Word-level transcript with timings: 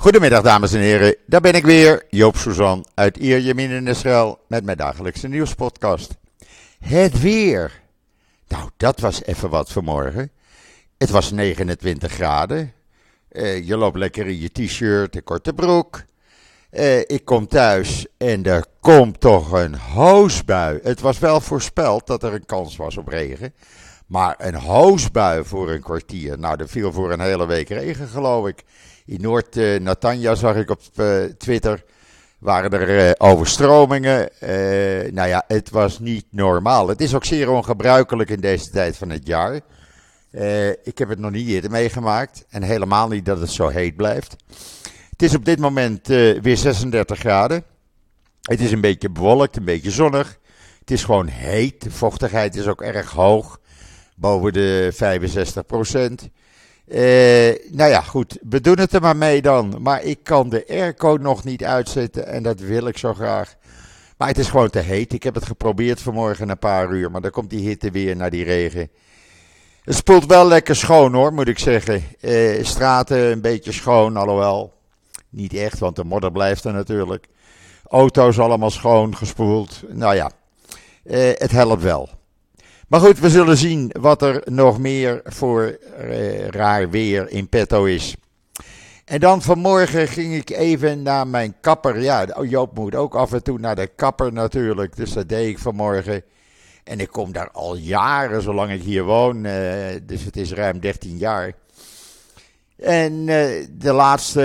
Goedemiddag 0.00 0.42
dames 0.42 0.72
en 0.72 0.80
heren, 0.80 1.16
daar 1.26 1.40
ben 1.40 1.52
ik 1.52 1.64
weer, 1.64 2.04
Joop 2.08 2.36
Suzan 2.36 2.86
uit 2.94 3.16
Ierjemien 3.16 3.70
in 3.70 3.86
Israël 3.86 4.38
met 4.48 4.64
mijn 4.64 4.76
dagelijkse 4.76 5.28
nieuwspodcast. 5.28 6.16
Het 6.80 7.20
weer. 7.20 7.80
Nou, 8.48 8.70
dat 8.76 9.00
was 9.00 9.24
even 9.24 9.50
wat 9.50 9.72
vanmorgen. 9.72 10.30
Het 10.98 11.10
was 11.10 11.30
29 11.30 12.12
graden. 12.12 12.72
Uh, 13.32 13.66
je 13.66 13.76
loopt 13.76 13.96
lekker 13.96 14.26
in 14.26 14.38
je 14.40 14.48
t-shirt 14.52 15.16
en 15.16 15.24
korte 15.24 15.52
broek. 15.52 16.02
Uh, 16.70 16.98
ik 16.98 17.24
kom 17.24 17.46
thuis 17.46 18.06
en 18.16 18.44
er 18.44 18.64
komt 18.80 19.20
toch 19.20 19.52
een 19.52 19.74
hoosbui. 19.74 20.80
Het 20.82 21.00
was 21.00 21.18
wel 21.18 21.40
voorspeld 21.40 22.06
dat 22.06 22.22
er 22.22 22.34
een 22.34 22.46
kans 22.46 22.76
was 22.76 22.96
op 22.96 23.08
regen. 23.08 23.54
Maar 24.06 24.34
een 24.38 24.54
hoosbui 24.54 25.44
voor 25.44 25.70
een 25.70 25.82
kwartier. 25.82 26.38
Nou, 26.38 26.60
er 26.60 26.68
viel 26.68 26.92
voor 26.92 27.12
een 27.12 27.20
hele 27.20 27.46
week 27.46 27.68
regen, 27.68 28.08
geloof 28.08 28.46
ik. 28.46 28.64
In 29.08 29.20
Noord-Natanja 29.20 30.34
zag 30.34 30.56
ik 30.56 30.70
op 30.70 30.80
uh, 30.96 31.24
Twitter. 31.24 31.84
Waren 32.38 32.70
er 32.70 33.06
uh, 33.06 33.12
overstromingen. 33.18 34.28
Uh, 34.42 34.48
nou 35.12 35.28
ja, 35.28 35.44
het 35.46 35.70
was 35.70 35.98
niet 35.98 36.24
normaal. 36.30 36.88
Het 36.88 37.00
is 37.00 37.14
ook 37.14 37.24
zeer 37.24 37.50
ongebruikelijk 37.50 38.30
in 38.30 38.40
deze 38.40 38.70
tijd 38.70 38.96
van 38.96 39.10
het 39.10 39.26
jaar. 39.26 39.60
ik 40.82 40.98
heb 40.98 41.08
het 41.08 41.18
nog 41.18 41.30
niet 41.30 41.48
eerder 41.48 41.70
meegemaakt. 41.70 42.44
En 42.48 42.62
helemaal 42.62 43.08
niet 43.08 43.24
dat 43.24 43.40
het 43.40 43.50
zo 43.50 43.68
heet 43.68 43.96
blijft. 43.96 44.36
Het 45.10 45.22
is 45.22 45.34
op 45.34 45.44
dit 45.44 45.58
moment 45.58 46.06
weer 46.42 46.56
36 46.56 47.18
graden. 47.18 47.64
Het 48.42 48.60
is 48.60 48.72
een 48.72 48.80
beetje 48.80 49.10
bewolkt, 49.10 49.56
een 49.56 49.64
beetje 49.64 49.90
zonnig. 49.90 50.38
Het 50.80 50.90
is 50.90 51.04
gewoon 51.04 51.26
heet. 51.26 51.82
De 51.82 51.90
vochtigheid 51.90 52.56
is 52.56 52.66
ook 52.66 52.82
erg 52.82 53.10
hoog. 53.10 53.60
Boven 54.16 54.52
de 54.52 54.90
65 54.94 55.66
procent. 55.66 56.28
Uh, 56.90 57.54
nou 57.70 57.90
ja, 57.90 58.00
goed, 58.00 58.38
we 58.48 58.60
doen 58.60 58.78
het 58.78 58.92
er 58.92 59.00
maar 59.00 59.16
mee 59.16 59.42
dan. 59.42 59.76
Maar 59.80 60.02
ik 60.02 60.18
kan 60.22 60.48
de 60.48 60.64
airco 60.68 61.16
nog 61.20 61.44
niet 61.44 61.64
uitzetten 61.64 62.26
en 62.26 62.42
dat 62.42 62.60
wil 62.60 62.86
ik 62.86 62.98
zo 62.98 63.14
graag. 63.14 63.54
Maar 64.16 64.28
het 64.28 64.38
is 64.38 64.48
gewoon 64.48 64.70
te 64.70 64.78
heet. 64.78 65.12
Ik 65.12 65.22
heb 65.22 65.34
het 65.34 65.46
geprobeerd 65.46 66.00
vanmorgen 66.00 66.48
een 66.48 66.58
paar 66.58 66.90
uur, 66.90 67.10
maar 67.10 67.20
dan 67.20 67.30
komt 67.30 67.50
die 67.50 67.68
hitte 67.68 67.90
weer 67.90 68.16
naar 68.16 68.30
die 68.30 68.44
regen. 68.44 68.90
Het 69.84 69.94
spoelt 69.94 70.26
wel 70.26 70.46
lekker 70.46 70.76
schoon 70.76 71.14
hoor, 71.14 71.32
moet 71.32 71.48
ik 71.48 71.58
zeggen. 71.58 72.04
Uh, 72.20 72.64
straten 72.64 73.18
een 73.18 73.40
beetje 73.40 73.72
schoon, 73.72 74.16
alhoewel 74.16 74.72
niet 75.28 75.54
echt, 75.54 75.78
want 75.78 75.96
de 75.96 76.04
modder 76.04 76.32
blijft 76.32 76.64
er 76.64 76.72
natuurlijk. 76.72 77.28
Auto's 77.88 78.38
allemaal 78.38 78.70
schoon 78.70 79.16
gespoeld. 79.16 79.82
Nou 79.88 80.14
ja, 80.14 80.30
uh, 81.04 81.30
het 81.34 81.50
helpt 81.50 81.82
wel. 81.82 82.17
Maar 82.88 83.00
goed, 83.00 83.18
we 83.18 83.30
zullen 83.30 83.56
zien 83.56 83.90
wat 84.00 84.22
er 84.22 84.42
nog 84.44 84.78
meer 84.78 85.20
voor 85.24 85.78
uh, 86.00 86.46
raar 86.46 86.90
weer 86.90 87.30
in 87.30 87.48
petto 87.48 87.84
is. 87.84 88.16
En 89.04 89.20
dan 89.20 89.42
vanmorgen 89.42 90.08
ging 90.08 90.34
ik 90.34 90.50
even 90.50 91.02
naar 91.02 91.26
mijn 91.26 91.54
kapper. 91.60 92.00
Ja, 92.00 92.26
Joop 92.42 92.74
moet 92.74 92.94
ook 92.94 93.14
af 93.14 93.32
en 93.32 93.42
toe 93.42 93.58
naar 93.58 93.76
de 93.76 93.86
kapper 93.86 94.32
natuurlijk. 94.32 94.96
Dus 94.96 95.12
dat 95.12 95.28
deed 95.28 95.48
ik 95.48 95.58
vanmorgen. 95.58 96.22
En 96.84 97.00
ik 97.00 97.08
kom 97.08 97.32
daar 97.32 97.50
al 97.50 97.76
jaren, 97.76 98.42
zolang 98.42 98.70
ik 98.70 98.82
hier 98.82 99.04
woon. 99.04 99.44
Uh, 99.44 99.52
dus 100.02 100.24
het 100.24 100.36
is 100.36 100.52
ruim 100.52 100.80
13 100.80 101.16
jaar. 101.16 101.52
En 102.76 103.12
uh, 103.12 103.66
de 103.70 103.92
laatste 103.92 104.42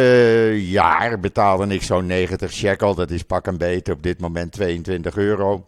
jaar 0.55 1.19
betaalde 1.19 1.67
ik 1.67 1.83
zo'n 1.83 2.05
90 2.05 2.51
shekel. 2.53 2.95
Dat 2.95 3.11
is 3.11 3.23
pak 3.23 3.47
een 3.47 3.57
beetje 3.57 3.93
op 3.93 4.03
dit 4.03 4.19
moment 4.19 4.51
22 4.51 5.17
euro. 5.17 5.65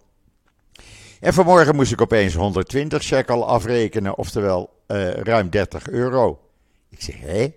En 1.20 1.34
vanmorgen 1.34 1.76
moest 1.76 1.92
ik 1.92 2.02
opeens 2.02 2.34
120 2.34 3.04
shekel 3.04 3.48
afrekenen, 3.48 4.18
oftewel 4.18 4.70
uh, 4.88 5.10
ruim 5.10 5.50
30 5.50 5.90
euro. 5.90 6.40
Ik 6.90 7.02
zeg, 7.02 7.16
hé? 7.20 7.54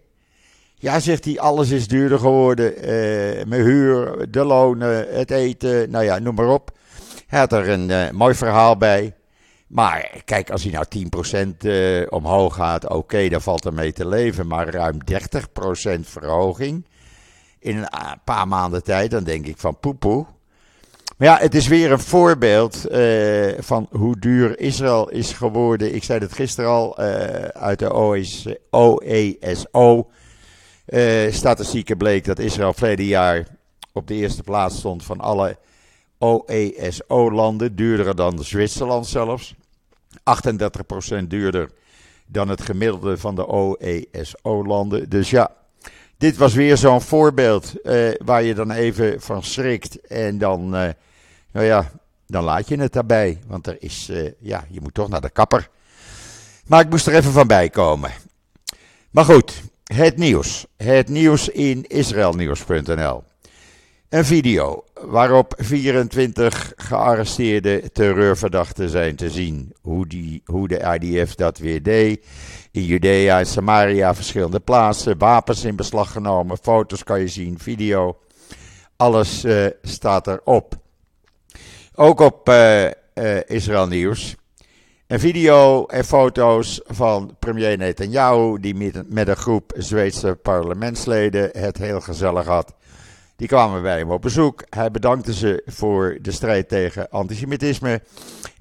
Ja, 0.74 1.00
zegt 1.00 1.24
hij, 1.24 1.40
alles 1.40 1.70
is 1.70 1.88
duurder 1.88 2.18
geworden. 2.18 2.72
Uh, 2.76 3.44
mijn 3.44 3.62
huur, 3.62 4.26
de 4.30 4.44
lonen, 4.44 5.14
het 5.14 5.30
eten, 5.30 5.90
nou 5.90 6.04
ja, 6.04 6.18
noem 6.18 6.34
maar 6.34 6.48
op. 6.48 6.70
Hij 7.26 7.38
had 7.38 7.52
er 7.52 7.68
een 7.68 7.88
uh, 7.88 8.10
mooi 8.10 8.34
verhaal 8.34 8.76
bij. 8.76 9.14
Maar 9.66 10.20
kijk, 10.24 10.50
als 10.50 10.62
hij 10.62 10.72
nou 10.72 10.86
10% 11.44 11.56
uh, 11.62 12.06
omhoog 12.08 12.54
gaat, 12.54 12.84
oké, 12.84 12.94
okay, 12.94 13.28
dan 13.28 13.40
valt 13.40 13.64
er 13.64 13.74
mee 13.74 13.92
te 13.92 14.06
leven. 14.06 14.46
Maar 14.46 14.68
ruim 14.68 14.98
30% 15.12 16.00
verhoging 16.00 16.86
in 17.58 17.76
een 17.76 17.88
paar 18.24 18.48
maanden 18.48 18.82
tijd, 18.82 19.10
dan 19.10 19.24
denk 19.24 19.46
ik 19.46 19.58
van 19.58 19.78
poepoe. 19.78 20.26
Maar 21.18 21.28
ja, 21.28 21.38
het 21.38 21.54
is 21.54 21.66
weer 21.66 21.92
een 21.92 21.98
voorbeeld 21.98 22.90
uh, 22.90 23.46
van 23.58 23.88
hoe 23.90 24.18
duur 24.18 24.60
Israël 24.60 25.08
is 25.08 25.32
geworden. 25.32 25.94
Ik 25.94 26.04
zei 26.04 26.18
het 26.18 26.32
gisteren 26.32 26.70
al, 26.70 27.00
uh, 27.00 27.06
uit 27.44 27.78
de 27.78 27.96
OES, 27.96 28.46
OESO. 28.70 30.10
Uh, 30.86 31.32
statistieken 31.32 31.96
bleek 31.96 32.24
dat 32.24 32.38
Israël 32.38 32.72
verleden 32.72 33.04
jaar 33.04 33.46
op 33.92 34.06
de 34.06 34.14
eerste 34.14 34.42
plaats 34.42 34.78
stond 34.78 35.04
van 35.04 35.20
alle 35.20 35.56
OESO-landen. 36.18 37.76
Duurder 37.76 38.14
dan 38.14 38.44
Zwitserland 38.44 39.06
zelfs. 39.06 39.54
38% 41.20 41.26
duurder 41.28 41.70
dan 42.26 42.48
het 42.48 42.62
gemiddelde 42.62 43.16
van 43.16 43.34
de 43.34 43.52
OESO-landen. 43.52 45.08
Dus 45.08 45.30
ja, 45.30 45.50
dit 46.18 46.36
was 46.36 46.54
weer 46.54 46.76
zo'n 46.76 47.02
voorbeeld 47.02 47.72
waar 48.24 48.42
je 48.42 48.54
dan 48.54 48.70
even 48.70 49.20
van 49.20 49.42
schrikt 49.42 50.00
en 50.06 50.38
dan 50.38 50.94
nou 51.52 51.66
ja, 51.66 51.90
dan 52.26 52.44
laat 52.44 52.68
je 52.68 52.80
het 52.80 52.92
daarbij. 52.92 53.38
Want 53.46 53.66
er 53.66 53.76
is, 53.82 54.08
uh, 54.10 54.30
ja, 54.40 54.64
je 54.68 54.80
moet 54.80 54.94
toch 54.94 55.08
naar 55.08 55.20
de 55.20 55.30
kapper. 55.30 55.68
Maar 56.66 56.80
ik 56.80 56.90
moest 56.90 57.06
er 57.06 57.14
even 57.14 57.32
van 57.32 57.46
bij 57.46 57.68
komen. 57.68 58.10
Maar 59.10 59.24
goed, 59.24 59.62
het 59.84 60.16
nieuws. 60.16 60.66
Het 60.76 61.08
nieuws 61.08 61.48
in 61.48 61.84
israelnieuws.nl. 61.86 63.22
Een 64.08 64.24
video 64.24 64.84
waarop 65.00 65.54
24 65.56 66.72
gearresteerde 66.76 67.90
terreurverdachten 67.92 68.88
zijn 68.88 69.16
te 69.16 69.30
zien. 69.30 69.74
Hoe, 69.80 70.06
die, 70.06 70.42
hoe 70.44 70.68
de 70.68 70.98
IDF 71.00 71.34
dat 71.34 71.58
weer 71.58 71.82
deed. 71.82 72.26
In 72.70 72.84
Judea 72.84 73.38
en 73.38 73.46
Samaria, 73.46 74.14
verschillende 74.14 74.60
plaatsen. 74.60 75.18
Wapens 75.18 75.64
in 75.64 75.76
beslag 75.76 76.12
genomen. 76.12 76.58
Foto's 76.62 77.04
kan 77.04 77.20
je 77.20 77.28
zien, 77.28 77.58
video. 77.58 78.18
Alles 78.96 79.44
uh, 79.44 79.66
staat 79.82 80.26
erop. 80.26 80.74
Ook 82.00 82.20
op 82.20 82.48
uh, 82.48 82.86
Israël 83.46 83.86
Nieuws. 83.86 84.36
Een 85.06 85.20
video 85.20 85.86
en 85.86 86.04
foto's 86.04 86.80
van 86.86 87.36
premier 87.38 87.76
Netanyahu, 87.76 88.60
die 88.60 88.74
met, 88.74 89.10
met 89.10 89.28
een 89.28 89.36
groep 89.36 89.72
Zweedse 89.76 90.38
parlementsleden 90.42 91.50
het 91.52 91.78
heel 91.78 92.00
gezellig 92.00 92.46
had. 92.46 92.74
Die 93.36 93.48
kwamen 93.48 93.82
bij 93.82 93.98
hem 93.98 94.10
op 94.10 94.22
bezoek. 94.22 94.64
Hij 94.68 94.90
bedankte 94.90 95.34
ze 95.34 95.62
voor 95.66 96.18
de 96.22 96.30
strijd 96.30 96.68
tegen 96.68 97.10
antisemitisme 97.10 98.02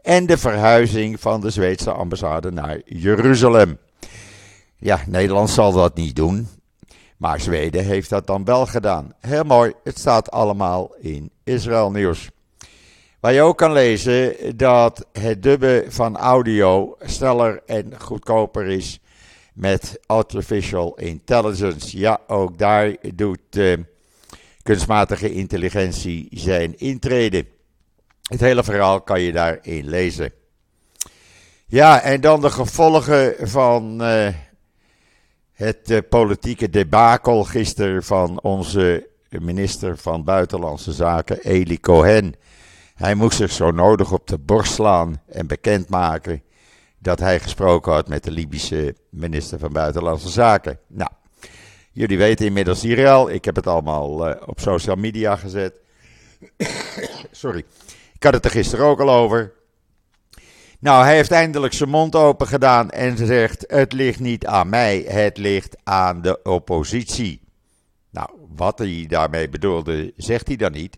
en 0.02 0.26
de 0.26 0.38
verhuizing 0.38 1.20
van 1.20 1.42
de 1.42 1.50
Zweedse 1.50 1.92
ambassade 1.92 2.52
naar 2.52 2.82
Jeruzalem. 2.86 3.78
Ja, 4.78 5.00
Nederland 5.08 5.50
zal 5.50 5.72
dat 5.72 5.96
niet 5.96 6.16
doen, 6.16 6.48
maar 7.18 7.40
Zweden 7.40 7.86
heeft 7.86 8.10
dat 8.10 8.28
dan 8.28 8.46
wel 8.46 8.66
gedaan. 8.66 9.14
Heel 9.20 9.44
mooi, 9.44 9.74
het 9.84 10.00
staat 10.00 10.32
allemaal 10.32 10.96
in 11.00 11.32
Israël 11.44 11.92
Nieuws. 11.92 12.30
Waar 13.28 13.36
je 13.36 13.42
ook 13.42 13.58
kan 13.58 13.72
lezen 13.72 14.36
dat 14.58 15.06
het 15.12 15.44
dubben 15.44 15.92
van 15.92 16.18
audio 16.18 16.96
sneller 17.00 17.62
en 17.66 18.00
goedkoper 18.00 18.66
is 18.66 19.00
met 19.54 20.00
artificial 20.06 20.96
intelligence. 20.98 21.98
Ja, 21.98 22.20
ook 22.28 22.58
daar 22.58 22.96
doet 23.16 23.40
uh, 23.58 23.78
kunstmatige 24.64 25.34
intelligentie 25.34 26.28
zijn 26.32 26.80
intrede. 26.80 27.46
Het 28.22 28.40
hele 28.40 28.64
verhaal 28.64 29.02
kan 29.02 29.22
je 29.22 29.32
daarin 29.32 29.90
lezen. 29.90 30.32
Ja, 31.66 32.02
en 32.02 32.22
dan 32.22 32.42
de 32.42 32.50
gevolgen 32.50 33.50
van 33.50 34.02
uh, 34.02 34.28
het 35.54 35.90
uh, 35.90 35.98
politieke 36.10 36.70
debakel 36.70 37.44
gisteren 37.44 38.04
van 38.04 38.42
onze 38.42 39.10
minister 39.30 39.98
van 39.98 40.24
Buitenlandse 40.24 40.92
Zaken, 40.92 41.40
Eli 41.44 41.80
Cohen. 41.80 42.36
Hij 42.98 43.16
moest 43.16 43.38
zich 43.38 43.52
zo 43.52 43.72
nodig 43.72 44.12
op 44.12 44.28
de 44.28 44.38
borst 44.38 44.74
slaan 44.74 45.22
en 45.28 45.48
bekendmaken 45.48 46.44
dat 47.00 47.20
hij 47.20 47.40
gesproken 47.40 47.92
had 47.94 48.08
met 48.08 48.24
de 48.24 48.32
Libische 48.32 48.96
minister 49.10 49.60
van 49.60 49.74
Buitenlandse 49.74 50.30
Zaken. 50.30 50.80
Nou, 50.88 51.10
jullie 51.92 52.18
weten 52.18 52.46
inmiddels 52.46 52.82
die 52.82 52.96
rel. 52.96 53.30
Ik 53.30 53.46
heb 53.46 53.56
het 53.56 53.68
allemaal 53.68 54.30
uh, 54.30 54.36
op 54.46 54.60
social 54.60 54.96
media 54.96 55.36
gezet. 55.36 55.74
Sorry. 57.32 57.66
Ik 58.14 58.24
had 58.24 58.34
het 58.34 58.46
er 58.46 58.52
gisteren 58.52 58.86
ook 58.86 59.00
al 59.00 59.10
over. 59.10 59.54
Nou, 60.80 61.04
hij 61.04 61.16
heeft 61.16 61.32
eindelijk 61.32 61.74
zijn 61.74 61.90
mond 61.90 62.16
open 62.16 62.48
gedaan 62.48 62.90
en 62.90 63.18
zegt: 63.18 63.64
Het 63.68 63.94
ligt 63.94 64.20
niet 64.20 64.46
aan 64.46 64.70
mij, 64.70 65.06
het 65.08 65.38
ligt 65.38 65.78
aan 65.84 66.22
de 66.22 66.42
oppositie. 66.44 67.42
Nou, 68.10 68.30
wat 68.56 68.80
hij 68.80 69.06
daarmee 69.08 69.50
bedoelde, 69.50 70.14
zegt 70.16 70.48
hij 70.48 70.56
dan 70.56 70.72
niet. 70.72 70.98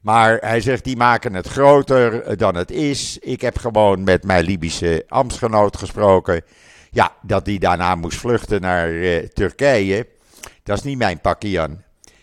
Maar 0.00 0.36
hij 0.40 0.60
zegt, 0.60 0.84
die 0.84 0.96
maken 0.96 1.34
het 1.34 1.48
groter 1.48 2.36
dan 2.36 2.54
het 2.54 2.70
is. 2.70 3.18
Ik 3.18 3.40
heb 3.40 3.58
gewoon 3.58 4.04
met 4.04 4.24
mijn 4.24 4.44
Libische 4.44 5.04
ambtsgenoot 5.08 5.76
gesproken. 5.76 6.42
Ja, 6.90 7.16
dat 7.22 7.44
die 7.44 7.58
daarna 7.58 7.94
moest 7.94 8.18
vluchten 8.18 8.60
naar 8.60 8.90
uh, 8.90 9.18
Turkije. 9.18 10.06
Dat 10.62 10.76
is 10.76 10.82
niet 10.82 10.98
mijn 10.98 11.20
pakje, 11.20 11.50
Jan. 11.50 11.82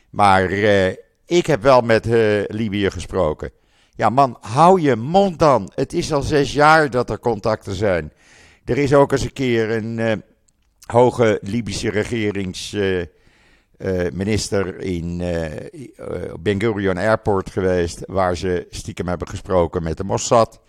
Maar 0.09 0.51
uh, 0.51 0.87
ik 1.25 1.45
heb 1.45 1.61
wel 1.61 1.81
met 1.81 2.05
Libië 2.47 2.91
gesproken. 2.91 3.51
Ja, 3.95 4.09
man, 4.09 4.37
hou 4.41 4.81
je 4.81 4.95
mond 4.95 5.39
dan. 5.39 5.71
Het 5.75 5.93
is 5.93 6.13
al 6.13 6.21
zes 6.21 6.53
jaar 6.53 6.89
dat 6.89 7.09
er 7.09 7.19
contacten 7.19 7.75
zijn. 7.75 8.11
Er 8.65 8.77
is 8.77 8.93
ook 8.93 9.11
eens 9.11 9.21
een 9.21 9.33
keer 9.33 9.71
een 9.71 10.23
hoge 10.85 11.39
Libische 11.41 11.89
regeringsminister 13.77 14.79
in 14.79 15.17
Ben 16.39 16.61
Gurion 16.61 16.97
Airport 16.97 17.49
geweest, 17.49 18.03
waar 18.05 18.37
ze 18.37 18.67
stiekem 18.69 19.07
hebben 19.07 19.27
gesproken 19.27 19.83
met 19.83 19.97
de 19.97 20.03
Mossad. 20.03 20.59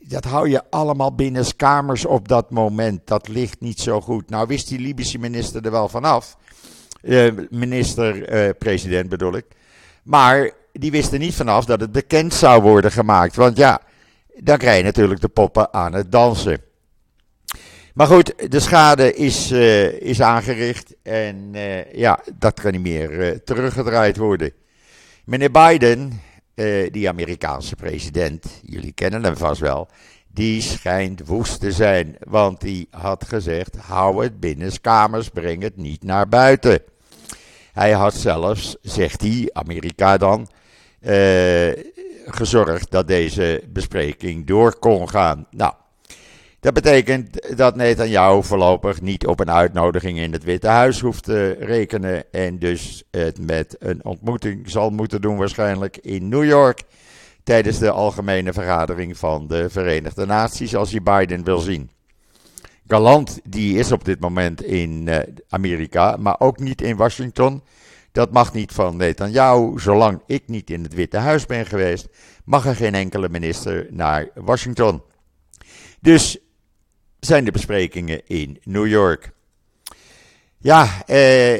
dat 0.00 0.24
hou 0.24 0.48
je 0.48 0.62
allemaal 0.70 1.14
binnen 1.14 1.56
kamers 1.56 2.04
op 2.04 2.28
dat 2.28 2.50
moment. 2.50 3.06
Dat 3.06 3.28
ligt 3.28 3.60
niet 3.60 3.80
zo 3.80 4.00
goed. 4.00 4.30
Nou 4.30 4.46
wist 4.46 4.68
die 4.68 4.78
Libische 4.78 5.18
minister 5.18 5.64
er 5.64 5.70
wel 5.70 5.88
vanaf. 5.88 6.36
Uh, 7.02 7.32
Minister-president 7.50 9.04
uh, 9.04 9.10
bedoel 9.10 9.36
ik. 9.36 9.46
Maar 10.02 10.50
die 10.72 10.90
wist 10.90 11.12
er 11.12 11.18
niet 11.18 11.34
vanaf 11.34 11.64
dat 11.64 11.80
het 11.80 11.92
bekend 11.92 12.34
zou 12.34 12.62
worden 12.62 12.92
gemaakt. 12.92 13.36
Want 13.36 13.56
ja, 13.56 13.80
dan 14.36 14.58
krijg 14.58 14.78
je 14.78 14.84
natuurlijk 14.84 15.20
de 15.20 15.28
poppen 15.28 15.72
aan 15.72 15.92
het 15.92 16.12
dansen. 16.12 16.60
Maar 17.98 18.06
goed, 18.06 18.50
de 18.52 18.60
schade 18.60 19.14
is, 19.14 19.52
uh, 19.52 20.00
is 20.00 20.20
aangericht 20.20 20.94
en 21.02 21.50
ja, 21.92 22.20
dat 22.34 22.60
kan 22.60 22.72
niet 22.72 22.80
meer 22.80 23.40
teruggedraaid 23.44 24.16
worden. 24.16 24.52
Meneer 25.24 25.50
Biden, 25.50 26.20
die 26.90 27.08
Amerikaanse 27.08 27.76
president, 27.76 28.60
jullie 28.62 28.92
kennen 28.92 29.24
hem 29.24 29.36
vast 29.36 29.60
wel, 29.60 29.88
die 30.38 30.62
schijnt 30.62 31.26
woest 31.26 31.60
te 31.60 31.72
zijn. 31.72 32.16
Want 32.18 32.60
die 32.60 32.88
had 32.90 33.24
gezegd: 33.28 33.76
hou 33.76 34.22
het 34.22 34.40
binnen 34.40 34.80
kamers, 34.80 35.28
breng 35.28 35.62
het 35.62 35.76
niet 35.76 36.02
naar 36.04 36.28
buiten. 36.28 36.82
Hij 37.72 37.92
had 37.92 38.14
zelfs, 38.14 38.76
zegt 38.82 39.20
hij, 39.20 39.50
Amerika 39.52 40.16
dan, 40.16 40.48
eh, 41.00 41.72
gezorgd 42.26 42.90
dat 42.90 43.08
deze 43.08 43.62
bespreking 43.68 44.46
door 44.46 44.78
kon 44.78 45.08
gaan. 45.08 45.46
Nou, 45.50 45.72
dat 46.60 46.74
betekent 46.74 47.56
dat 47.56 47.76
Netanyahu 47.76 48.42
voorlopig 48.42 49.00
niet 49.00 49.26
op 49.26 49.40
een 49.40 49.50
uitnodiging 49.50 50.18
in 50.18 50.32
het 50.32 50.44
Witte 50.44 50.66
Huis 50.66 51.00
hoeft 51.00 51.24
te 51.24 51.56
rekenen. 51.60 52.32
En 52.32 52.58
dus 52.58 53.04
het 53.10 53.46
met 53.46 53.76
een 53.78 54.04
ontmoeting 54.04 54.70
zal 54.70 54.90
moeten 54.90 55.20
doen, 55.20 55.36
waarschijnlijk 55.36 55.96
in 55.96 56.28
New 56.28 56.44
York 56.44 56.82
tijdens 57.44 57.78
de 57.78 57.90
algemene 57.90 58.52
vergadering 58.52 59.18
van 59.18 59.46
de 59.46 59.70
Verenigde 59.70 60.26
Naties 60.26 60.76
als 60.76 60.90
je 60.90 61.00
Biden 61.00 61.44
wil 61.44 61.58
zien. 61.58 61.90
Galant 62.86 63.40
die 63.44 63.78
is 63.78 63.92
op 63.92 64.04
dit 64.04 64.20
moment 64.20 64.62
in 64.62 65.06
uh, 65.06 65.18
Amerika, 65.48 66.16
maar 66.16 66.36
ook 66.38 66.58
niet 66.58 66.82
in 66.82 66.96
Washington. 66.96 67.62
Dat 68.12 68.32
mag 68.32 68.52
niet 68.52 68.72
van 68.72 68.96
Netanyahu. 68.96 69.78
Zolang 69.80 70.20
ik 70.26 70.42
niet 70.46 70.70
in 70.70 70.82
het 70.82 70.94
Witte 70.94 71.16
Huis 71.16 71.46
ben 71.46 71.66
geweest, 71.66 72.08
mag 72.44 72.66
er 72.66 72.76
geen 72.76 72.94
enkele 72.94 73.28
minister 73.28 73.86
naar 73.90 74.28
Washington. 74.34 75.02
Dus 76.00 76.38
zijn 77.20 77.44
de 77.44 77.50
besprekingen 77.50 78.20
in 78.26 78.60
New 78.64 78.86
York. 78.86 79.30
Ja, 80.58 80.88
eh, 81.06 81.54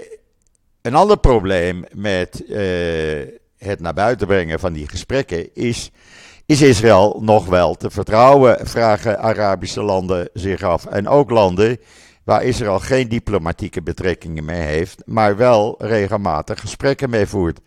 een 0.83 0.95
ander 0.95 1.19
probleem 1.19 1.85
met 1.93 2.45
eh, 2.45 2.59
het 3.59 3.81
naar 3.81 3.95
buiten 3.95 4.27
brengen 4.27 4.61
van 4.61 4.73
die 4.73 4.89
gesprekken 4.89 5.55
is. 5.55 5.91
Is 6.47 6.63
Israël 6.63 7.21
nog 7.21 7.47
wel 7.47 7.75
te 7.75 7.91
vertrouwen? 7.91 8.67
Vragen 8.67 9.19
Arabische 9.19 9.83
landen 9.83 10.29
zich 10.33 10.63
af. 10.63 10.87
En 10.87 11.09
ook 11.09 11.31
landen 11.31 11.79
waar 12.25 12.43
Israël 12.43 12.79
geen 12.79 13.09
diplomatieke 13.09 13.83
betrekkingen 13.83 14.45
mee 14.45 14.61
heeft, 14.61 15.03
maar 15.07 15.37
wel 15.37 15.75
regelmatig 15.79 16.61
gesprekken 16.61 17.11
mee 17.11 17.27
voert. 17.27 17.61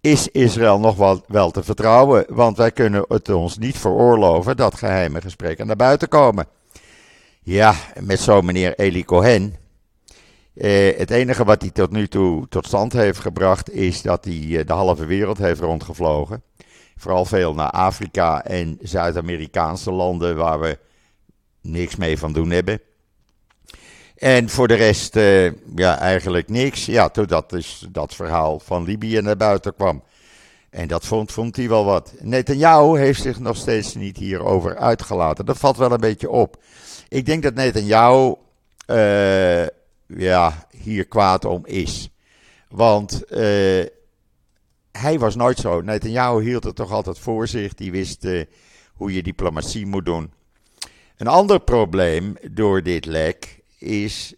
Is 0.00 0.28
Israël 0.28 0.80
nog 0.80 0.96
wel, 0.96 1.24
wel 1.26 1.50
te 1.50 1.62
vertrouwen? 1.62 2.24
Want 2.28 2.56
wij 2.56 2.70
kunnen 2.70 3.04
het 3.08 3.28
ons 3.28 3.58
niet 3.58 3.78
veroorloven 3.78 4.56
dat 4.56 4.74
geheime 4.74 5.20
gesprekken 5.20 5.66
naar 5.66 5.76
buiten 5.76 6.08
komen. 6.08 6.46
Ja, 7.50 7.74
met 8.00 8.20
zo'n 8.20 8.44
meneer 8.44 8.78
Eli 8.78 9.04
Cohen, 9.04 9.56
eh, 10.54 10.98
het 10.98 11.10
enige 11.10 11.44
wat 11.44 11.60
hij 11.60 11.70
tot 11.70 11.90
nu 11.90 12.08
toe 12.08 12.48
tot 12.48 12.66
stand 12.66 12.92
heeft 12.92 13.18
gebracht 13.18 13.70
is 13.70 14.02
dat 14.02 14.24
hij 14.24 14.58
eh, 14.58 14.66
de 14.66 14.72
halve 14.72 15.06
wereld 15.06 15.38
heeft 15.38 15.60
rondgevlogen. 15.60 16.42
Vooral 16.96 17.24
veel 17.24 17.54
naar 17.54 17.70
Afrika 17.70 18.44
en 18.44 18.78
Zuid-Amerikaanse 18.82 19.90
landen 19.90 20.36
waar 20.36 20.60
we 20.60 20.78
niks 21.60 21.96
mee 21.96 22.18
van 22.18 22.32
doen 22.32 22.50
hebben. 22.50 22.80
En 24.16 24.48
voor 24.48 24.68
de 24.68 24.74
rest, 24.74 25.16
eh, 25.16 25.52
ja, 25.76 25.98
eigenlijk 25.98 26.48
niks. 26.48 26.86
Ja, 26.86 27.08
totdat 27.08 27.50
dus 27.50 27.86
dat 27.88 28.14
verhaal 28.14 28.60
van 28.60 28.84
Libië 28.84 29.20
naar 29.20 29.36
buiten 29.36 29.74
kwam. 29.74 30.02
En 30.70 30.88
dat 30.88 31.06
vond, 31.06 31.32
vond 31.32 31.56
hij 31.56 31.68
wel 31.68 31.84
wat. 31.84 32.12
Netanyahu 32.20 32.98
heeft 32.98 33.22
zich 33.22 33.38
nog 33.38 33.56
steeds 33.56 33.94
niet 33.94 34.16
hierover 34.16 34.76
uitgelaten. 34.76 35.46
Dat 35.46 35.58
valt 35.58 35.76
wel 35.76 35.92
een 35.92 36.00
beetje 36.00 36.30
op. 36.30 36.56
Ik 37.10 37.26
denk 37.26 37.42
dat 37.42 37.54
Netanyahu 37.54 38.34
uh, 38.86 39.66
ja, 40.06 40.66
hier 40.70 41.06
kwaad 41.06 41.44
om 41.44 41.66
is. 41.66 42.10
Want 42.68 43.22
uh, 43.30 43.38
hij 44.92 45.18
was 45.18 45.36
nooit 45.36 45.58
zo. 45.58 45.80
Netanyahu 45.80 46.42
hield 46.42 46.64
het 46.64 46.76
toch 46.76 46.92
altijd 46.92 47.18
voor 47.18 47.48
zich. 47.48 47.74
Die 47.74 47.90
wist 47.90 48.24
uh, 48.24 48.44
hoe 48.94 49.14
je 49.14 49.22
diplomatie 49.22 49.86
moet 49.86 50.04
doen. 50.04 50.32
Een 51.16 51.26
ander 51.26 51.60
probleem 51.60 52.36
door 52.50 52.82
dit 52.82 53.04
lek 53.04 53.62
is 53.78 54.34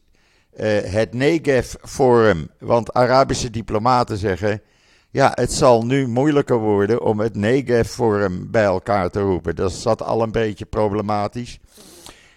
het 0.85 1.15
Negev 1.15 1.75
Forum. 1.83 2.51
Want 2.59 2.93
Arabische 2.93 3.51
diplomaten 3.51 4.17
zeggen. 4.17 4.63
Ja, 5.11 5.33
het 5.35 5.53
zal 5.53 5.85
nu 5.85 6.07
moeilijker 6.07 6.59
worden 6.59 7.03
om 7.03 7.21
het 7.21 7.37
Negev 7.37 7.91
Forum 7.91 8.51
bij 8.51 8.65
elkaar 8.65 9.11
te 9.11 9.21
roepen. 9.21 9.57
Dat 9.57 9.73
zat 9.73 10.03
al 10.03 10.23
een 10.23 10.33
beetje 10.33 10.65
problematisch. 10.65 11.59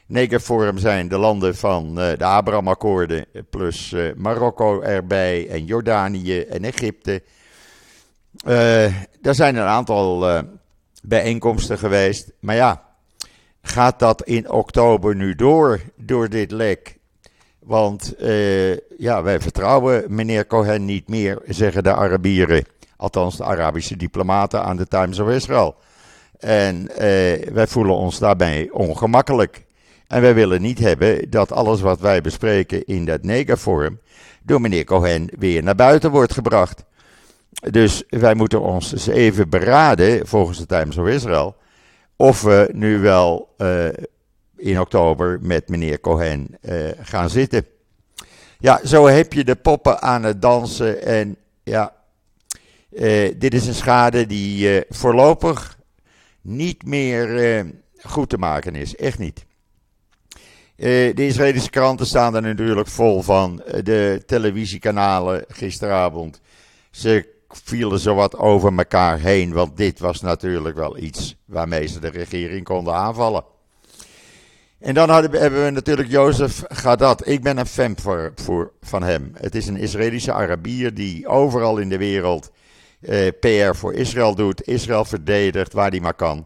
Negerforum 0.07 0.77
zijn 0.77 1.07
de 1.07 1.17
landen 1.17 1.55
van 1.55 1.85
uh, 1.87 2.17
de 2.17 2.23
Abraham-akkoorden, 2.23 3.25
plus 3.49 3.91
uh, 3.91 4.13
Marokko 4.15 4.81
erbij 4.81 5.49
en 5.49 5.65
Jordanië 5.65 6.39
en 6.39 6.63
Egypte. 6.63 7.23
Er 9.21 9.35
zijn 9.35 9.55
een 9.55 9.67
aantal 9.67 10.43
bijeenkomsten 11.01 11.77
geweest. 11.77 12.31
Maar 12.39 12.55
ja, 12.55 12.83
gaat 13.61 13.99
dat 13.99 14.23
in 14.23 14.51
oktober 14.51 15.15
nu 15.15 15.35
door, 15.35 15.81
door 15.95 16.29
dit 16.29 16.51
lek? 16.51 16.97
Want 17.59 18.13
ja, 18.97 19.23
wij 19.23 19.39
vertrouwen 19.39 20.03
meneer 20.07 20.47
Cohen 20.47 20.85
niet 20.85 21.07
meer, 21.07 21.41
zeggen 21.45 21.83
de 21.83 21.93
Arabieren. 21.93 22.63
Althans, 22.97 23.37
de 23.37 23.43
Arabische 23.43 23.97
diplomaten 23.97 24.63
aan 24.63 24.77
de 24.77 24.87
Times 24.87 25.19
of 25.19 25.29
Israel. 25.29 25.75
En 26.39 26.87
wij 27.53 27.67
voelen 27.67 27.95
ons 27.95 28.19
daarbij 28.19 28.69
ongemakkelijk. 28.71 29.64
En 30.07 30.21
wij 30.21 30.33
willen 30.33 30.61
niet 30.61 30.79
hebben 30.79 31.29
dat 31.29 31.51
alles 31.51 31.81
wat 31.81 31.99
wij 31.99 32.21
bespreken 32.21 32.85
in 32.85 33.05
dat 33.05 33.23
negaforum 33.23 33.99
door 34.43 34.61
meneer 34.61 34.83
Cohen 34.83 35.29
weer 35.39 35.63
naar 35.63 35.75
buiten 35.75 36.11
wordt 36.11 36.33
gebracht. 36.33 36.83
Dus 37.71 38.03
wij 38.09 38.35
moeten 38.35 38.61
ons 38.61 38.91
eens 38.91 39.07
even 39.07 39.49
beraden, 39.49 40.27
volgens 40.27 40.57
de 40.57 40.65
Times 40.65 40.97
of 40.97 41.07
Israel, 41.07 41.55
of 42.15 42.41
we 42.41 42.69
nu 42.73 42.99
wel 42.99 43.53
uh, 43.57 43.87
in 44.55 44.79
oktober 44.79 45.39
met 45.41 45.69
meneer 45.69 45.99
Cohen 45.99 46.57
uh, 46.61 46.89
gaan 47.01 47.29
zitten. 47.29 47.65
Ja, 48.59 48.79
zo 48.83 49.07
heb 49.07 49.33
je 49.33 49.43
de 49.43 49.55
poppen 49.55 50.01
aan 50.01 50.23
het 50.23 50.41
dansen. 50.41 51.01
En 51.01 51.37
ja, 51.63 51.93
uh, 52.91 53.33
dit 53.37 53.53
is 53.53 53.67
een 53.67 53.73
schade 53.73 54.25
die 54.25 54.83
voorlopig 54.89 55.77
niet 56.41 56.85
meer 56.85 57.65
goed 58.01 58.29
te 58.29 58.37
maken 58.37 58.75
is. 58.75 58.95
Echt 58.95 59.19
niet. 59.19 59.45
Eh, 60.75 61.15
de 61.15 61.25
Israëlische 61.25 61.69
kranten 61.69 62.05
staan 62.05 62.35
er 62.35 62.41
natuurlijk 62.41 62.87
vol 62.87 63.21
van. 63.21 63.63
Eh, 63.63 63.83
de 63.83 64.23
televisiekanalen 64.25 65.45
gisteravond. 65.47 66.41
Ze 66.91 67.33
vielen 67.47 67.99
zowat 67.99 68.37
over 68.37 68.77
elkaar 68.77 69.19
heen. 69.19 69.53
Want 69.53 69.77
dit 69.77 69.99
was 69.99 70.21
natuurlijk 70.21 70.75
wel 70.75 70.97
iets 70.97 71.35
waarmee 71.45 71.87
ze 71.87 71.99
de 71.99 72.09
regering 72.09 72.63
konden 72.63 72.93
aanvallen. 72.93 73.43
En 74.79 74.93
dan 74.93 75.09
hadden, 75.09 75.41
hebben 75.41 75.63
we 75.63 75.69
natuurlijk 75.69 76.09
Jozef 76.09 76.63
Gadat. 76.67 77.27
Ik 77.27 77.41
ben 77.41 77.57
een 77.57 77.65
fan 77.65 77.95
voor, 78.01 78.31
voor, 78.35 78.71
van 78.81 79.03
hem. 79.03 79.31
Het 79.33 79.55
is 79.55 79.67
een 79.67 79.77
Israëlische 79.77 80.33
Arabier 80.33 80.93
die 80.93 81.27
overal 81.27 81.77
in 81.77 81.89
de 81.89 81.97
wereld 81.97 82.51
eh, 83.01 83.27
PR 83.39 83.75
voor 83.77 83.93
Israël 83.93 84.35
doet. 84.35 84.67
Israël 84.67 85.05
verdedigt 85.05 85.73
waar 85.73 85.89
hij 85.89 85.99
maar 85.99 86.13
kan. 86.13 86.45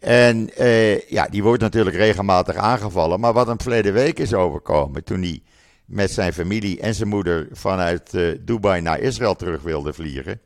En 0.00 0.50
uh, 0.60 1.00
ja, 1.00 1.26
die 1.26 1.42
wordt 1.42 1.62
natuurlijk 1.62 1.96
regelmatig 1.96 2.56
aangevallen. 2.56 3.20
Maar 3.20 3.32
wat 3.32 3.46
hem 3.46 3.60
verleden 3.60 3.92
week 3.92 4.18
is 4.18 4.34
overkomen, 4.34 5.04
toen 5.04 5.22
hij 5.22 5.42
met 5.84 6.10
zijn 6.10 6.32
familie 6.32 6.80
en 6.80 6.94
zijn 6.94 7.08
moeder 7.08 7.48
vanuit 7.52 8.14
uh, 8.14 8.38
Dubai 8.40 8.80
naar 8.80 9.00
Israël 9.00 9.34
terug 9.34 9.62
wilde 9.62 9.92
vliegen. 9.92 10.40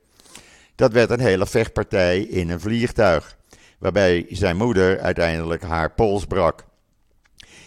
Dat 0.75 0.93
werd 0.93 1.11
een 1.11 1.21
hele 1.21 1.47
vechtpartij 1.47 2.21
in 2.21 2.51
een 2.51 2.61
vliegtuig. 2.61 3.37
Waarbij 3.79 4.27
zijn 4.29 4.57
moeder 4.57 5.01
uiteindelijk 5.01 5.63
haar 5.63 5.91
pols 5.91 6.25
brak. 6.25 6.65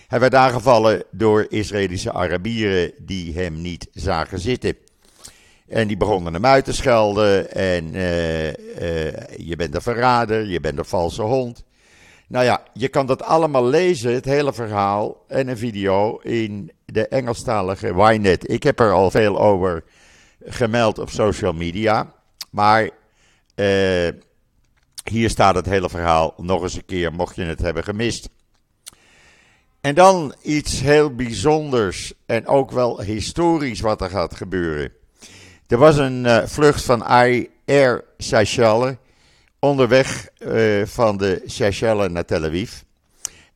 Hij 0.08 0.20
werd 0.20 0.36
aangevallen 0.36 1.03
door 1.12 1.46
Israëlische 1.50 2.13
Arabieren 2.13 2.91
die 2.98 3.34
hem 3.34 3.62
niet 3.62 3.88
zagen 3.94 4.39
zitten. 4.39 4.75
En 5.67 5.88
die 5.88 5.98
begonnen 5.98 6.34
hem 6.34 6.46
uit 6.46 6.65
te 6.65 6.74
schelden. 6.74 7.51
En 7.51 7.96
uh, 7.96 8.51
je 9.38 9.56
bent 9.58 9.75
een 9.75 9.82
verrader, 9.82 10.46
je 10.46 10.60
bent 10.60 10.77
een 10.77 10.86
valse 10.86 11.22
hond. 11.22 11.65
Nou 12.27 12.46
ja, 12.46 12.63
je 12.74 12.88
kan 12.88 13.05
dat 13.05 13.24
allemaal 13.24 13.65
lezen, 13.65 14.13
het 14.13 14.25
hele 14.25 14.53
verhaal 14.53 15.24
en 15.27 15.48
een 15.48 15.57
video 15.57 16.17
in 16.17 16.72
de 16.86 17.07
Engelstalige 17.07 17.88
Ynet. 17.88 18.51
Ik 18.51 18.63
heb 18.63 18.79
er 18.79 18.91
al 18.91 19.12
veel 19.12 19.39
over 19.39 19.84
gemeld 20.46 21.00
op 21.00 21.10
social 21.10 21.53
media. 21.53 22.13
Maar 22.50 22.89
uh, 23.55 24.10
hier 25.03 25.29
staat 25.29 25.55
het 25.55 25.65
hele 25.65 25.89
verhaal 25.89 26.34
nog 26.38 26.62
eens 26.62 26.75
een 26.75 26.86
keer, 26.86 27.13
mocht 27.13 27.36
je 27.36 27.43
het 27.43 27.62
hebben 27.62 27.84
gemist. 27.84 28.29
En 29.81 29.96
dan 29.96 30.36
iets 30.41 30.79
heel 30.79 31.15
bijzonders 31.15 32.13
en 32.25 32.48
ook 32.48 32.72
wel 32.72 33.01
historisch 33.01 33.79
wat 33.79 34.01
er 34.01 34.10
gaat 34.10 34.36
gebeuren. 34.36 34.91
Er 35.67 35.77
was 35.77 35.98
een 35.98 36.25
uh, 36.25 36.46
vlucht 36.46 36.84
van 36.84 37.05
Air 37.65 38.03
Seychelles 38.17 38.96
onderweg 39.59 40.29
uh, 40.39 40.85
van 40.85 41.17
de 41.17 41.41
Seychelles 41.45 42.11
naar 42.11 42.25
Tel 42.25 42.43
Aviv. 42.43 42.71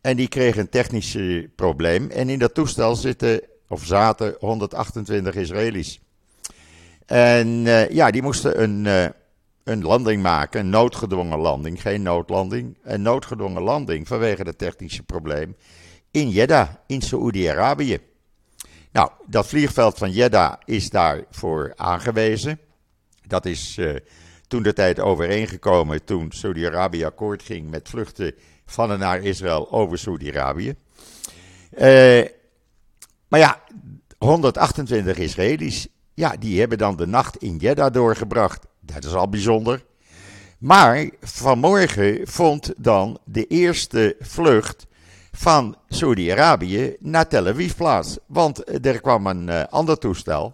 En 0.01 0.15
die 0.15 0.27
kreeg 0.27 0.57
een 0.57 0.69
technisch 0.69 1.17
probleem. 1.55 2.09
En 2.09 2.29
in 2.29 2.39
dat 2.39 2.53
toestel 2.53 2.95
zitten, 2.95 3.41
of 3.67 3.85
zaten 3.85 4.35
128 4.39 5.35
Israëli's. 5.35 5.99
En 7.05 7.47
uh, 7.47 7.89
ja, 7.89 8.11
die 8.11 8.21
moesten 8.21 8.61
een, 8.61 9.13
een 9.63 9.83
landing 9.83 10.21
maken, 10.21 10.59
een 10.59 10.69
noodgedwongen 10.69 11.39
landing, 11.39 11.81
geen 11.81 12.01
noodlanding. 12.01 12.77
Een 12.83 13.01
noodgedwongen 13.01 13.61
landing 13.61 14.07
vanwege 14.07 14.41
het 14.41 14.57
technische 14.57 15.03
probleem 15.03 15.55
in 16.11 16.29
Jeddah, 16.29 16.69
in 16.87 17.01
Saoedi-Arabië. 17.01 17.99
Nou, 18.91 19.09
dat 19.25 19.47
vliegveld 19.47 19.97
van 19.97 20.11
Jeddah 20.11 20.53
is 20.65 20.89
daarvoor 20.89 21.73
aangewezen. 21.75 22.59
Dat 23.27 23.45
is 23.45 23.79
toen 24.51 24.63
de 24.63 24.73
tijd 24.73 24.99
overeengekomen 24.99 26.03
toen 26.03 26.31
Saudi-Arabië 26.31 27.05
akkoord 27.05 27.43
ging 27.43 27.69
met 27.69 27.89
vluchten 27.89 28.33
van 28.65 28.91
en 28.91 28.99
naar 28.99 29.21
Israël 29.21 29.71
over 29.71 29.97
Saudi-Arabië. 29.97 30.75
Uh, 31.77 32.25
maar 33.27 33.39
ja, 33.39 33.61
128 34.17 35.17
Israëli's, 35.17 35.87
ja, 36.13 36.35
die 36.39 36.59
hebben 36.59 36.77
dan 36.77 36.95
de 36.95 37.07
nacht 37.07 37.37
in 37.37 37.57
Jeddah 37.57 37.93
doorgebracht. 37.93 38.65
Dat 38.79 39.03
is 39.03 39.13
al 39.13 39.29
bijzonder. 39.29 39.83
Maar 40.57 41.09
vanmorgen 41.21 42.27
vond 42.27 42.73
dan 42.77 43.19
de 43.25 43.47
eerste 43.47 44.15
vlucht 44.19 44.87
van 45.31 45.75
Saudi-Arabië 45.87 46.95
naar 46.99 47.27
Tel 47.27 47.47
Aviv 47.47 47.75
plaats. 47.75 48.17
Want 48.25 48.85
er 48.85 49.01
kwam 49.01 49.27
een 49.27 49.47
uh, 49.47 49.63
ander 49.69 49.97
toestel. 49.97 50.53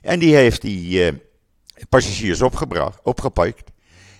En 0.00 0.18
die 0.18 0.34
heeft 0.34 0.62
die 0.62 1.06
uh, 1.06 1.12
passagiers 1.88 2.42
opgebracht, 2.42 2.98
opgepakt. 3.02 3.70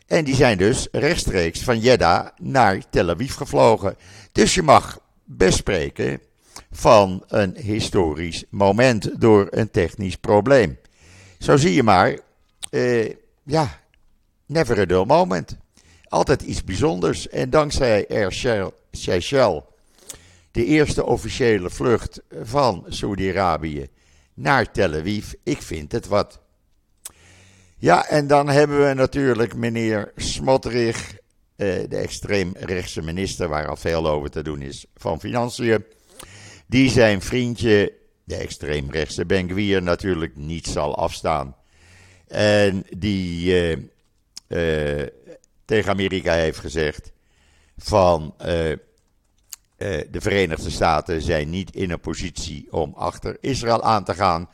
En 0.06 0.24
die 0.24 0.34
zijn 0.34 0.58
dus 0.58 0.88
rechtstreeks 0.92 1.62
van 1.62 1.78
Jeddah 1.78 2.26
naar 2.36 2.82
Tel 2.90 3.10
Aviv 3.10 3.34
gevlogen. 3.34 3.96
Dus 4.32 4.54
je 4.54 4.62
mag 4.62 4.98
best 5.24 5.58
spreken 5.58 6.20
van 6.70 7.24
een 7.28 7.56
historisch 7.56 8.44
moment 8.50 9.20
door 9.20 9.46
een 9.50 9.70
technisch 9.70 10.16
probleem. 10.16 10.78
Zo 11.38 11.56
zie 11.56 11.74
je 11.74 11.82
maar, 11.82 12.18
uh, 12.70 13.10
ja, 13.42 13.80
never 14.46 14.78
a 14.78 14.84
dull 14.84 15.04
moment. 15.04 15.56
Altijd 16.08 16.42
iets 16.42 16.64
bijzonders. 16.64 17.28
En 17.28 17.50
dankzij 17.50 18.06
Air 18.08 18.32
Seychelles, 18.90 19.62
de 20.50 20.64
eerste 20.64 21.04
officiële 21.04 21.70
vlucht 21.70 22.20
van 22.42 22.84
Saudi-Arabië 22.88 23.88
naar 24.34 24.72
Tel 24.72 24.94
Aviv, 24.94 25.32
ik 25.42 25.62
vind 25.62 25.92
het 25.92 26.06
wat. 26.06 26.43
Ja, 27.84 28.06
en 28.08 28.26
dan 28.26 28.48
hebben 28.48 28.88
we 28.88 28.94
natuurlijk 28.94 29.54
meneer 29.54 30.12
Smotterich, 30.16 31.16
de 31.56 31.86
extreemrechtse 31.88 33.02
minister, 33.02 33.48
waar 33.48 33.68
al 33.68 33.76
veel 33.76 34.06
over 34.06 34.30
te 34.30 34.42
doen 34.42 34.62
is, 34.62 34.86
van 34.96 35.20
Financiën. 35.20 35.84
Die 36.66 36.90
zijn 36.90 37.20
vriendje, 37.20 37.92
de 38.24 38.34
extreemrechtse 38.34 39.26
Ben 39.26 39.84
natuurlijk 39.84 40.36
niet 40.36 40.66
zal 40.66 40.96
afstaan. 40.96 41.56
En 42.28 42.84
die 42.96 43.46
uh, 43.46 43.76
uh, 44.48 45.06
tegen 45.64 45.90
Amerika 45.90 46.32
heeft 46.32 46.58
gezegd 46.58 47.12
van 47.76 48.34
de 49.76 50.20
Verenigde 50.20 50.70
Staten 50.70 51.22
zijn 51.22 51.50
niet 51.50 51.74
in 51.74 51.90
een 51.90 52.00
positie 52.00 52.66
om 52.70 52.94
achter 52.94 53.36
Israël 53.40 53.82
aan 53.82 54.04
te 54.04 54.14
gaan 54.14 54.48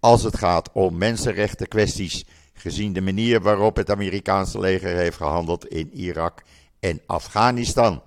als 0.00 0.22
het 0.22 0.36
gaat 0.36 0.72
om 0.72 0.98
mensenrechten 0.98 1.68
kwesties, 1.68 2.24
gezien 2.66 2.92
de 2.92 3.00
manier 3.00 3.40
waarop 3.40 3.76
het 3.76 3.90
Amerikaanse 3.90 4.60
leger 4.60 4.96
heeft 4.96 5.16
gehandeld 5.16 5.66
in 5.66 5.90
Irak 5.92 6.42
en 6.80 7.00
Afghanistan. 7.06 8.02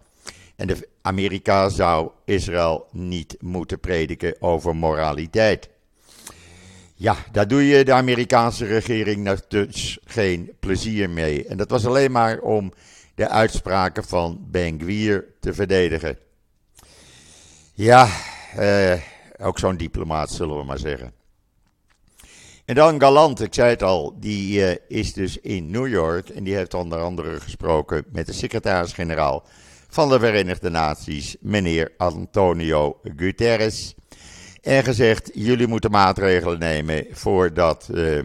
En 0.55 0.67
de 0.67 0.87
Amerika 1.01 1.69
zou 1.69 2.11
Israël 2.25 2.87
niet 2.91 3.37
moeten 3.39 3.79
prediken 3.79 4.41
over 4.41 4.75
moraliteit. 4.75 5.69
Ja, 6.95 7.15
daar 7.31 7.47
doe 7.47 7.67
je 7.67 7.85
de 7.85 7.93
Amerikaanse 7.93 8.65
regering 8.65 9.23
natuurlijk 9.23 9.97
geen 10.05 10.51
plezier 10.59 11.09
mee. 11.09 11.45
En 11.45 11.57
dat 11.57 11.69
was 11.69 11.85
alleen 11.85 12.11
maar 12.11 12.39
om 12.39 12.73
de 13.15 13.29
uitspraken 13.29 14.03
van 14.03 14.45
Ben 14.51 14.79
Gwier 14.79 15.25
te 15.39 15.53
verdedigen. 15.53 16.17
Ja, 17.73 18.09
eh, 18.55 18.93
ook 19.37 19.59
zo'n 19.59 19.77
diplomaat 19.77 20.31
zullen 20.31 20.57
we 20.57 20.63
maar 20.63 20.79
zeggen. 20.79 21.18
En 22.69 22.75
dan 22.75 22.99
Galant, 22.99 23.41
ik 23.41 23.53
zei 23.53 23.69
het 23.69 23.83
al, 23.83 24.15
die 24.19 24.59
uh, 24.59 24.75
is 24.87 25.13
dus 25.13 25.37
in 25.37 25.71
New 25.71 25.87
York 25.87 26.29
en 26.29 26.43
die 26.43 26.55
heeft 26.55 26.73
onder 26.73 26.99
andere 26.99 27.39
gesproken 27.39 28.05
met 28.11 28.25
de 28.25 28.33
secretaris-generaal 28.33 29.43
van 29.87 30.09
de 30.09 30.19
Verenigde 30.19 30.69
Naties, 30.69 31.35
meneer 31.39 31.91
Antonio 31.97 32.99
Guterres. 33.15 33.95
En 34.61 34.83
gezegd: 34.83 35.31
jullie 35.33 35.67
moeten 35.67 35.91
maatregelen 35.91 36.59
nemen 36.59 37.05
voordat 37.11 37.87
uh, 37.91 38.23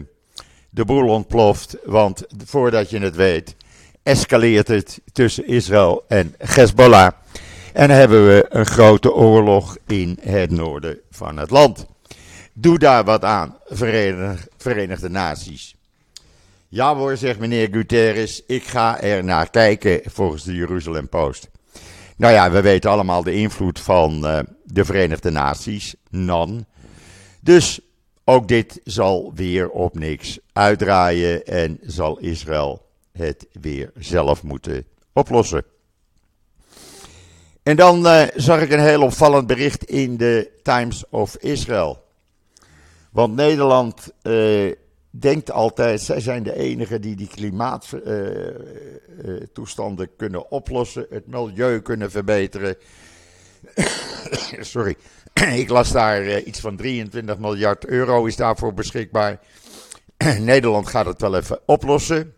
de 0.69 0.85
boel 0.85 1.07
ontploft. 1.09 1.77
Want 1.83 2.23
voordat 2.45 2.89
je 2.89 2.99
het 2.99 3.15
weet, 3.15 3.55
escaleert 4.03 4.67
het 4.67 5.01
tussen 5.11 5.47
Israël 5.47 6.03
en 6.07 6.35
Hezbollah. 6.37 7.11
En 7.73 7.89
hebben 7.89 8.27
we 8.27 8.45
een 8.49 8.65
grote 8.65 9.13
oorlog 9.13 9.77
in 9.87 10.19
het 10.21 10.51
noorden 10.51 10.99
van 11.09 11.37
het 11.37 11.49
land. 11.49 11.85
Doe 12.57 12.77
daar 12.77 13.03
wat 13.03 13.23
aan, 13.23 13.57
Verenigde, 14.57 15.09
Naties. 15.09 15.75
Ja 16.67 16.95
hoor, 16.95 17.17
zegt 17.17 17.39
meneer 17.39 17.67
Guterres, 17.71 18.43
ik 18.45 18.63
ga 18.63 19.01
er 19.01 19.23
naar 19.23 19.49
kijken 19.49 20.01
volgens 20.05 20.43
de 20.43 20.55
Jeruzalem 20.55 21.09
Post. 21.09 21.49
Nou 22.15 22.33
ja, 22.33 22.51
we 22.51 22.61
weten 22.61 22.89
allemaal 22.89 23.23
de 23.23 23.33
invloed 23.33 23.79
van 23.79 24.25
uh, 24.25 24.39
de 24.63 24.85
Verenigde 24.85 25.29
Naties, 25.29 25.95
NAN. 26.09 26.65
Dus 27.41 27.79
ook 28.23 28.47
dit 28.47 28.81
zal 28.83 29.31
weer 29.33 29.69
op 29.69 29.99
niks 29.99 30.39
uitdraaien 30.53 31.45
en 31.45 31.79
zal 31.81 32.19
Israël 32.19 32.85
het 33.11 33.47
weer 33.61 33.91
zelf 33.99 34.43
moeten 34.43 34.85
oplossen. 35.13 35.63
En 37.63 37.75
dan 37.75 38.05
uh, 38.05 38.23
zag 38.35 38.61
ik 38.61 38.71
een 38.71 38.79
heel 38.79 39.01
opvallend 39.01 39.47
bericht 39.47 39.83
in 39.83 40.17
de 40.17 40.51
Times 40.63 41.03
of 41.09 41.35
Israel. 41.35 42.03
Want 43.15 43.35
Nederland 43.35 44.13
uh, 44.23 44.71
denkt 45.09 45.51
altijd, 45.51 46.01
zij 46.01 46.19
zijn 46.19 46.43
de 46.43 46.55
enigen 46.55 47.01
die 47.01 47.15
die 47.15 47.27
klimaattoestanden 47.27 50.09
uh, 50.09 50.15
kunnen 50.17 50.51
oplossen, 50.51 51.05
het 51.09 51.27
milieu 51.27 51.81
kunnen 51.81 52.11
verbeteren. 52.11 52.77
Sorry, 54.59 54.95
ik 55.61 55.69
las 55.69 55.91
daar 55.91 56.39
iets 56.39 56.59
van 56.59 56.75
23 56.75 57.37
miljard 57.37 57.85
euro 57.85 58.25
is 58.25 58.35
daarvoor 58.35 58.73
beschikbaar. 58.73 59.39
Nederland 60.39 60.87
gaat 60.87 61.05
het 61.05 61.21
wel 61.21 61.35
even 61.35 61.59
oplossen. 61.65 62.33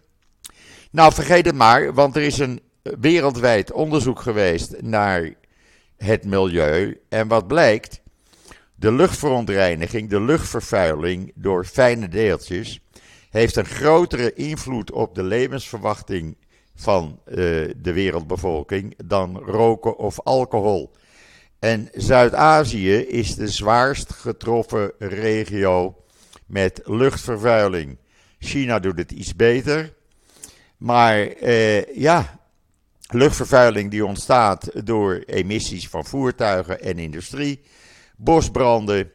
Nou, 0.92 1.14
vergeet 1.14 1.46
het 1.46 1.56
maar, 1.56 1.94
want 1.94 2.16
er 2.16 2.22
is 2.22 2.38
een 2.38 2.62
wereldwijd 2.82 3.72
onderzoek 3.72 4.20
geweest 4.20 4.82
naar 4.82 5.34
het 5.98 6.26
milieu. 6.26 7.00
En 7.10 7.28
wat 7.28 7.48
blijkt? 7.48 8.02
De 8.80 8.92
luchtverontreiniging, 8.92 10.10
de 10.10 10.22
luchtvervuiling 10.22 11.32
door 11.36 11.66
fijne 11.66 12.08
deeltjes, 12.08 12.80
heeft 13.30 13.56
een 13.56 13.66
grotere 13.66 14.34
invloed 14.34 14.92
op 14.92 15.16
de 15.16 15.24
levensverwachting 15.24 16.38
van 16.76 17.20
uh, 17.26 17.36
de 17.78 17.94
wereldbevolking 17.94 18.94
dan 19.06 19.38
roken 19.38 19.98
of 19.98 20.20
alcohol. 20.22 20.92
En 21.60 21.90
Zuid-Azië 21.94 22.96
is 22.96 23.36
de 23.36 23.48
zwaarst 23.48 24.14
getroffen 24.14 24.92
regio 24.98 25.96
met 26.46 26.82
luchtvervuiling. 26.84 27.98
China 28.40 28.80
doet 28.80 28.98
het 28.98 29.12
iets 29.12 29.36
beter. 29.36 29.94
Maar 30.78 31.42
uh, 31.42 31.96
ja, 31.96 32.40
luchtvervuiling 33.08 33.92
die 33.92 34.06
ontstaat 34.06 34.86
door 34.86 35.16
emissies 35.26 35.90
van 35.90 36.06
voertuigen 36.06 36.82
en 36.82 37.00
industrie, 37.00 37.62
bosbranden 38.18 39.12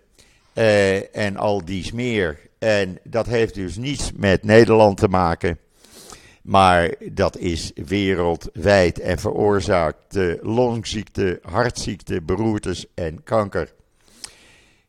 eh, 0.52 1.16
en 1.16 1.36
al 1.36 1.64
dies 1.64 1.92
meer. 1.92 2.38
En 2.58 2.98
dat 3.04 3.26
heeft 3.26 3.54
dus 3.54 3.76
niets 3.76 4.12
met 4.16 4.44
Nederland 4.44 4.96
te 4.96 5.08
maken, 5.08 5.58
maar 6.42 6.94
dat 7.12 7.36
is 7.36 7.72
wereldwijd 7.74 8.98
en 8.98 9.18
veroorzaakt 9.18 10.18
longziekte, 10.40 11.40
hartziekte, 11.42 12.22
beroertes 12.22 12.86
en 12.94 13.22
kanker. 13.22 13.72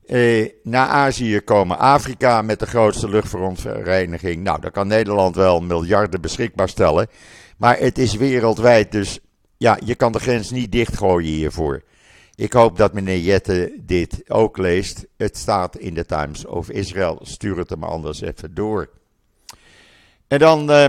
Eh, 0.06 0.50
naar 0.64 0.88
Azië 0.88 1.40
komen 1.40 1.80
Afrika 1.80 2.42
met 2.42 2.60
de 2.60 2.66
grootste 2.66 3.10
luchtverontreiniging. 3.10 4.44
Nou, 4.44 4.62
daar 4.62 4.72
kan 4.72 4.88
Nederland 4.88 5.36
wel 5.36 5.62
miljarden 5.62 6.22
beschikbaar 6.22 6.70
stellen. 6.70 7.08
Maar 7.58 7.78
het 7.78 7.98
is 7.98 8.16
wereldwijd, 8.16 8.92
dus 8.92 9.20
ja, 9.58 9.78
je 9.86 9.96
kan 9.96 10.12
de 10.12 10.20
grens 10.20 10.52
niet 10.52 10.72
dichtgooien 10.72 11.32
hiervoor. 11.32 11.82
Ik 12.36 12.54
hoop 12.54 12.78
dat 12.78 12.94
meneer 12.94 13.20
Jette 13.20 13.78
dit 13.80 14.30
ook 14.30 14.58
leest. 14.58 15.06
Het 15.18 15.38
staat 15.38 15.78
in 15.78 15.94
de 15.94 16.06
Times 16.06 16.46
of 16.46 16.70
Israel. 16.70 17.20
Stuur 17.22 17.58
het 17.58 17.70
hem 17.70 17.84
anders 17.84 18.22
even 18.22 18.54
door. 18.54 18.90
En 20.28 20.40
dan 20.40 20.72
uh, 20.72 20.86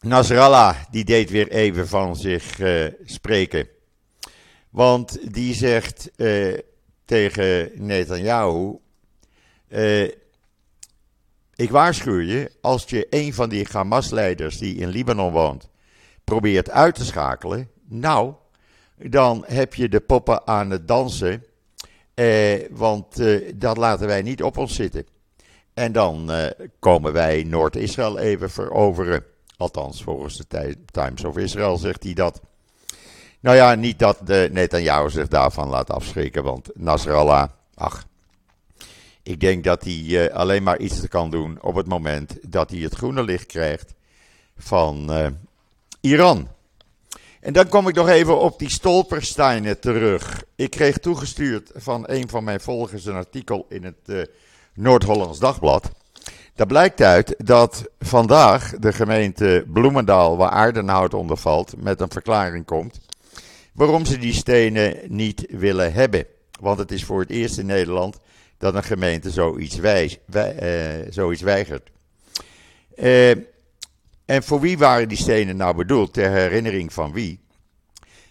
Nasrallah, 0.00 0.76
die 0.90 1.04
deed 1.04 1.30
weer 1.30 1.48
even 1.48 1.88
van 1.88 2.16
zich 2.16 2.58
uh, 2.58 2.86
spreken. 3.04 3.68
Want 4.70 5.34
die 5.34 5.54
zegt 5.54 6.10
uh, 6.16 6.58
tegen 7.04 7.70
Netanyahu: 7.74 8.78
Ik 11.54 11.70
waarschuw 11.70 12.20
je, 12.20 12.50
als 12.60 12.84
je 12.84 13.06
een 13.10 13.34
van 13.34 13.48
die 13.48 13.66
Hamas-leiders 13.72 14.58
die 14.58 14.76
in 14.76 14.88
Libanon 14.88 15.32
woont 15.32 15.68
probeert 16.24 16.70
uit 16.70 16.94
te 16.94 17.04
schakelen, 17.04 17.70
nou, 17.88 18.34
dan 18.96 19.44
heb 19.46 19.74
je 19.74 19.88
de 19.88 20.00
poppen 20.00 20.46
aan 20.46 20.70
het 20.70 20.88
dansen. 20.88 21.44
Eh, 22.14 22.66
want 22.70 23.18
eh, 23.18 23.52
dat 23.54 23.76
laten 23.76 24.06
wij 24.06 24.22
niet 24.22 24.42
op 24.42 24.56
ons 24.56 24.74
zitten. 24.74 25.06
En 25.74 25.92
dan 25.92 26.32
eh, 26.32 26.66
komen 26.78 27.12
wij 27.12 27.42
Noord-Israël 27.42 28.18
even 28.18 28.50
veroveren. 28.50 29.24
Althans, 29.56 30.02
volgens 30.02 30.36
de 30.36 30.76
Times 30.90 31.24
of 31.24 31.36
Israel 31.36 31.76
zegt 31.76 32.02
hij 32.02 32.12
dat. 32.12 32.40
Nou 33.40 33.56
ja, 33.56 33.74
niet 33.74 33.98
dat 33.98 34.18
de 34.24 34.48
Netanyahu 34.52 35.10
zich 35.10 35.28
daarvan 35.28 35.68
laat 35.68 35.90
afschrikken, 35.90 36.42
want 36.42 36.70
Nasrallah, 36.74 37.48
ach. 37.74 38.06
Ik 39.22 39.40
denk 39.40 39.64
dat 39.64 39.84
hij 39.84 40.02
uh, 40.02 40.26
alleen 40.26 40.62
maar 40.62 40.78
iets 40.78 41.08
kan 41.08 41.30
doen 41.30 41.58
op 41.62 41.74
het 41.74 41.86
moment 41.86 42.52
dat 42.52 42.70
hij 42.70 42.78
het 42.78 42.94
groene 42.94 43.22
licht 43.22 43.46
krijgt 43.46 43.94
van 44.56 45.10
uh, 45.10 45.26
Iran. 46.00 46.48
En 47.44 47.52
dan 47.52 47.68
kom 47.68 47.88
ik 47.88 47.94
nog 47.94 48.08
even 48.08 48.40
op 48.40 48.58
die 48.58 48.70
stolpersteinen 48.70 49.80
terug. 49.80 50.44
Ik 50.54 50.70
kreeg 50.70 50.98
toegestuurd 50.98 51.70
van 51.74 52.04
een 52.06 52.28
van 52.28 52.44
mijn 52.44 52.60
volgers 52.60 53.06
een 53.06 53.14
artikel 53.14 53.66
in 53.68 53.84
het 53.84 53.96
uh, 54.06 54.22
Noord-Hollands 54.74 55.38
Dagblad. 55.38 55.90
Daar 56.54 56.66
blijkt 56.66 57.00
uit 57.00 57.34
dat 57.38 57.84
vandaag 57.98 58.74
de 58.78 58.92
gemeente 58.92 59.64
Bloemendaal, 59.72 60.36
waar 60.36 60.50
Aardenhout 60.50 61.14
onder 61.14 61.36
valt, 61.36 61.74
met 61.76 62.00
een 62.00 62.10
verklaring 62.10 62.64
komt 62.64 63.00
waarom 63.72 64.04
ze 64.04 64.18
die 64.18 64.34
stenen 64.34 64.96
niet 65.08 65.46
willen 65.48 65.92
hebben. 65.92 66.26
Want 66.60 66.78
het 66.78 66.92
is 66.92 67.04
voor 67.04 67.20
het 67.20 67.30
eerst 67.30 67.58
in 67.58 67.66
Nederland 67.66 68.18
dat 68.58 68.74
een 68.74 68.84
gemeente 68.84 69.30
zoiets, 69.30 69.78
uh, 69.78 70.02
zoiets 71.08 71.42
weigert. 71.42 71.90
Uh, 72.96 73.30
en 74.24 74.42
voor 74.42 74.60
wie 74.60 74.78
waren 74.78 75.08
die 75.08 75.18
stenen 75.18 75.56
nou 75.56 75.76
bedoeld? 75.76 76.12
Ter 76.12 76.30
herinnering 76.30 76.92
van 76.92 77.12
wie? 77.12 77.40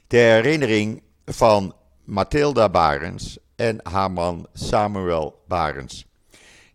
Ter 0.08 0.32
herinnering 0.34 1.02
van 1.26 1.76
Mathilda 2.04 2.70
Barens 2.70 3.38
en 3.56 3.80
haar 3.84 4.12
man 4.12 4.48
Samuel 4.54 5.44
Barens. 5.48 6.06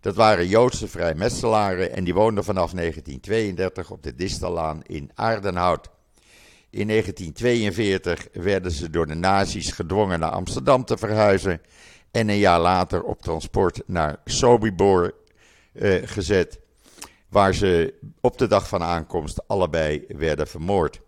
Dat 0.01 0.15
waren 0.15 0.49
Joodse 0.49 0.89
vrijmetselaren 0.89 1.93
en 1.93 2.05
die 2.05 2.15
woonden 2.15 2.45
vanaf 2.45 2.71
1932 2.71 3.91
op 3.91 4.02
de 4.02 4.15
Distallaan 4.15 4.83
in 4.83 5.11
Aardenhout. 5.15 5.91
In 6.71 6.89
1942 6.89 8.28
werden 8.33 8.73
ze 8.73 8.91
door 8.91 9.07
de 9.07 9.15
nazi's 9.15 9.73
gedwongen 9.73 10.21
naar 10.21 10.31
Amsterdam 10.31 10.85
te 10.85 10.99
verhuizen 10.99 11.61
en 12.11 12.28
een 12.28 12.39
jaar 12.39 12.61
later 12.61 13.02
op 13.02 13.23
transport 13.23 13.83
naar 13.87 14.17
Sobibor 14.25 15.15
eh, 15.73 15.95
gezet 16.04 16.61
waar 17.28 17.54
ze 17.54 17.95
op 18.21 18.38
de 18.38 18.47
dag 18.47 18.69
van 18.69 18.82
aankomst 18.82 19.49
allebei 19.49 20.04
werden 20.08 20.49
vermoord. 20.49 21.00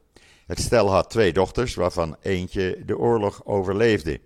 Het 0.47 0.61
stel 0.61 0.91
had 0.91 1.11
twee 1.11 1.33
dochters, 1.33 1.75
waarvan 1.75 2.17
eentje 2.21 2.83
de 2.87 2.99
oorlog 2.99 3.45
overleefde. 3.45 4.21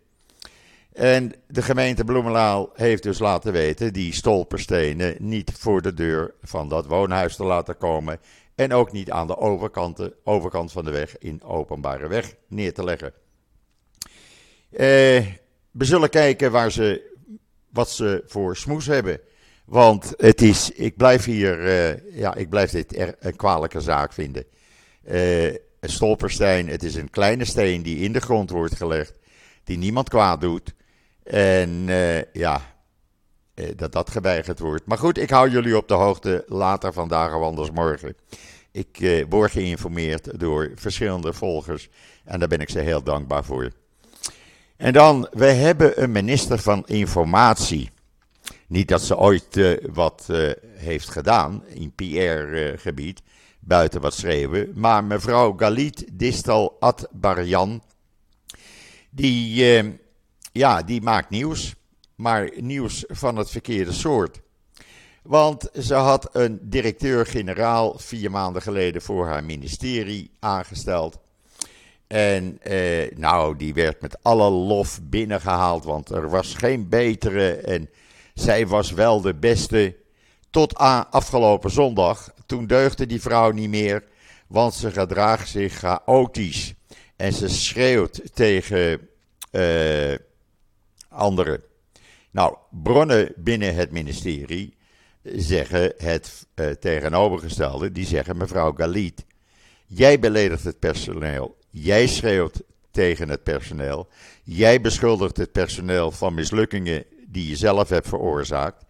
En 0.92 1.32
de 1.46 1.62
gemeente 1.62 2.04
Bloemendaal 2.04 2.70
heeft 2.74 3.02
dus 3.02 3.18
laten 3.18 3.52
weten 3.52 3.92
die 3.92 4.12
stolperstenen 4.12 5.16
niet 5.18 5.52
voor 5.58 5.82
de 5.82 5.94
deur 5.94 6.34
van 6.42 6.68
dat 6.68 6.86
woonhuis 6.86 7.36
te 7.36 7.44
laten 7.44 7.76
komen. 7.76 8.20
En 8.54 8.72
ook 8.72 8.92
niet 8.92 9.10
aan 9.10 9.26
de 9.26 9.36
overkant, 9.36 10.10
overkant 10.24 10.72
van 10.72 10.84
de 10.84 10.90
weg 10.90 11.18
in 11.18 11.42
openbare 11.42 12.08
weg 12.08 12.34
neer 12.48 12.74
te 12.74 12.84
leggen. 12.84 13.12
Eh, 14.70 15.26
we 15.70 15.84
zullen 15.84 16.10
kijken 16.10 16.50
waar 16.50 16.72
ze, 16.72 17.16
wat 17.70 17.90
ze 17.90 18.22
voor 18.26 18.56
smoes 18.56 18.86
hebben. 18.86 19.20
Want 19.64 20.12
het 20.16 20.42
is, 20.42 20.70
ik 20.70 20.96
blijf 20.96 21.24
hier, 21.24 21.60
uh, 21.60 22.16
ja, 22.18 22.34
ik 22.34 22.48
blijf 22.48 22.70
dit 22.70 22.96
er, 22.96 23.14
een 23.18 23.36
kwalijke 23.36 23.80
zaak 23.80 24.12
vinden. 24.12 24.44
Uh, 25.08 25.46
een 25.52 25.90
stolpersteen, 25.90 26.68
het 26.68 26.82
is 26.82 26.94
een 26.94 27.10
kleine 27.10 27.44
steen 27.44 27.82
die 27.82 27.98
in 27.98 28.12
de 28.12 28.20
grond 28.20 28.50
wordt 28.50 28.76
gelegd, 28.76 29.18
die 29.64 29.78
niemand 29.78 30.08
kwaad 30.08 30.40
doet. 30.40 30.74
En 31.22 31.88
uh, 31.88 32.32
ja, 32.32 32.60
dat 33.76 33.92
dat 33.92 34.10
geweigerd 34.10 34.58
wordt. 34.58 34.86
Maar 34.86 34.98
goed, 34.98 35.18
ik 35.18 35.30
hou 35.30 35.50
jullie 35.50 35.76
op 35.76 35.88
de 35.88 35.94
hoogte 35.94 36.44
later 36.46 36.92
vandaag 36.92 37.34
of 37.34 37.42
anders 37.42 37.70
morgen. 37.70 38.16
Ik 38.70 39.24
word 39.28 39.50
geïnformeerd 39.50 40.40
door 40.40 40.72
verschillende 40.74 41.32
volgers 41.32 41.88
en 42.24 42.38
daar 42.38 42.48
ben 42.48 42.60
ik 42.60 42.70
ze 42.70 42.78
heel 42.78 43.02
dankbaar 43.02 43.44
voor. 43.44 43.70
En 44.76 44.92
dan, 44.92 45.28
we 45.32 45.46
hebben 45.46 46.02
een 46.02 46.12
minister 46.12 46.58
van 46.58 46.86
Informatie. 46.86 47.90
Niet 48.66 48.88
dat 48.88 49.02
ze 49.02 49.18
ooit 49.18 49.56
uh, 49.56 49.76
wat 49.92 50.26
uh, 50.30 50.50
heeft 50.64 51.08
gedaan 51.08 51.64
in 51.66 51.92
PR-gebied, 51.92 53.22
buiten 53.60 54.00
wat 54.00 54.14
schreeuwen. 54.14 54.72
Maar 54.74 55.04
mevrouw 55.04 55.54
Galit 55.56 56.04
Distal 56.12 56.76
Adbarjan, 56.80 57.82
die, 59.10 59.64
ja, 60.52 60.82
die 60.82 61.02
maakt 61.02 61.30
nieuws. 61.30 61.74
Maar 62.14 62.50
nieuws 62.56 63.04
van 63.08 63.36
het 63.36 63.50
verkeerde 63.50 63.92
soort. 63.92 64.40
Want 65.22 65.68
ze 65.80 65.94
had 65.94 66.28
een 66.32 66.58
directeur-generaal 66.62 67.98
vier 67.98 68.30
maanden 68.30 68.62
geleden 68.62 69.02
voor 69.02 69.26
haar 69.26 69.44
ministerie 69.44 70.30
aangesteld. 70.40 71.18
En 72.06 72.58
eh, 72.62 73.16
nou, 73.16 73.56
die 73.56 73.74
werd 73.74 74.00
met 74.00 74.22
alle 74.22 74.50
lof 74.50 75.00
binnengehaald, 75.02 75.84
want 75.84 76.10
er 76.10 76.28
was 76.28 76.54
geen 76.54 76.88
betere. 76.88 77.50
En 77.54 77.90
zij 78.34 78.66
was 78.66 78.90
wel 78.90 79.20
de 79.20 79.34
beste 79.34 79.96
tot 80.50 80.76
aan 80.76 81.10
afgelopen 81.10 81.70
zondag. 81.70 82.32
Toen 82.46 82.66
deugde 82.66 83.06
die 83.06 83.20
vrouw 83.20 83.50
niet 83.50 83.68
meer, 83.68 84.04
want 84.46 84.74
ze 84.74 84.90
gedraagt 84.90 85.48
zich 85.48 85.72
chaotisch. 85.72 86.74
En 87.16 87.32
ze 87.32 87.48
schreeuwt 87.48 88.20
tegen 88.34 89.08
uh, 89.52 90.14
anderen. 91.08 91.62
Nou, 92.30 92.56
bronnen 92.70 93.32
binnen 93.36 93.74
het 93.74 93.90
ministerie 93.90 94.76
zeggen 95.22 95.92
het 95.96 96.46
uh, 96.54 96.70
tegenovergestelde. 96.70 97.92
Die 97.92 98.06
zeggen, 98.06 98.36
mevrouw 98.36 98.72
Galit, 98.72 99.24
jij 99.86 100.18
beledigt 100.18 100.64
het 100.64 100.78
personeel. 100.78 101.56
Jij 101.70 102.06
schreeuwt 102.06 102.62
tegen 102.90 103.28
het 103.28 103.42
personeel. 103.42 104.08
Jij 104.42 104.80
beschuldigt 104.80 105.36
het 105.36 105.52
personeel 105.52 106.10
van 106.10 106.34
mislukkingen 106.34 107.04
die 107.34 107.48
je 107.48 107.56
zelf 107.56 107.88
hebt 107.88 108.08
veroorzaakt. 108.08 108.84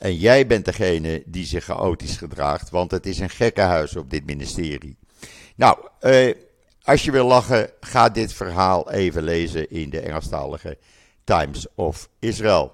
En 0.00 0.16
jij 0.16 0.46
bent 0.46 0.64
degene 0.64 1.22
die 1.26 1.44
zich 1.44 1.64
chaotisch 1.64 2.16
gedraagt, 2.16 2.70
want 2.70 2.90
het 2.90 3.06
is 3.06 3.18
een 3.18 3.30
gekkenhuis 3.30 3.96
op 3.96 4.10
dit 4.10 4.26
ministerie. 4.26 4.96
Nou, 5.56 5.78
eh, 6.00 6.34
als 6.82 7.04
je 7.04 7.10
wil 7.10 7.26
lachen, 7.26 7.70
ga 7.80 8.08
dit 8.08 8.32
verhaal 8.32 8.90
even 8.90 9.22
lezen 9.22 9.70
in 9.70 9.90
de 9.90 10.00
Engelstalige 10.00 10.78
Times 11.24 11.66
of 11.74 12.08
Israel. 12.18 12.72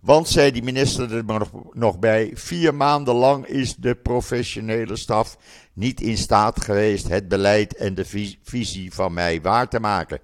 Want, 0.00 0.28
zei 0.28 0.50
die 0.50 0.62
minister 0.62 1.16
er 1.16 1.24
nog, 1.24 1.50
nog 1.72 1.98
bij, 1.98 2.30
vier 2.34 2.74
maanden 2.74 3.14
lang 3.14 3.46
is 3.46 3.76
de 3.76 3.94
professionele 3.94 4.96
staf 4.96 5.36
niet 5.72 6.00
in 6.00 6.16
staat 6.16 6.64
geweest 6.64 7.08
het 7.08 7.28
beleid 7.28 7.76
en 7.76 7.94
de 7.94 8.04
visie 8.42 8.92
van 8.92 9.12
mij 9.12 9.40
waar 9.40 9.68
te 9.68 9.80
maken. 9.80 10.20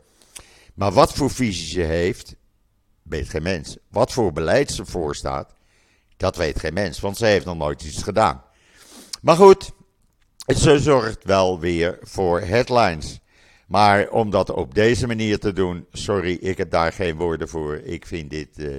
Maar 0.75 0.93
wat 0.93 1.13
voor 1.13 1.31
visie 1.31 1.67
ze 1.67 1.81
heeft, 1.81 2.37
weet 3.11 3.29
geen 3.29 3.43
mens. 3.43 3.77
Wat 3.89 4.13
voor 4.13 4.33
beleid 4.33 4.71
ze 4.71 4.85
voorstaat, 4.85 5.55
dat 6.17 6.37
weet 6.37 6.59
geen 6.59 6.75
mens, 6.75 7.01
want 7.01 7.17
ze 7.17 7.27
heeft 7.27 7.45
nog 7.45 7.57
nooit 7.57 7.83
iets 7.83 8.03
gedaan. 8.03 8.43
Maar 9.23 9.37
goed, 9.37 9.73
Ze 10.57 10.79
zorgt 10.79 11.25
wel 11.25 11.61
weer 11.61 11.99
voor 12.03 12.41
headlines. 12.41 13.21
Maar 13.67 14.09
om 14.09 14.31
dat 14.31 14.51
op 14.51 14.75
deze 14.75 15.07
manier 15.07 15.39
te 15.39 15.53
doen, 15.53 15.87
sorry, 15.93 16.33
ik 16.41 16.59
heb 16.59 16.71
daar 16.71 16.93
geen 16.93 17.17
woorden 17.17 17.49
voor. 17.49 17.75
Ik 17.77 18.07
vind 18.07 18.31
dit 18.31 18.49
uh, 18.59 18.77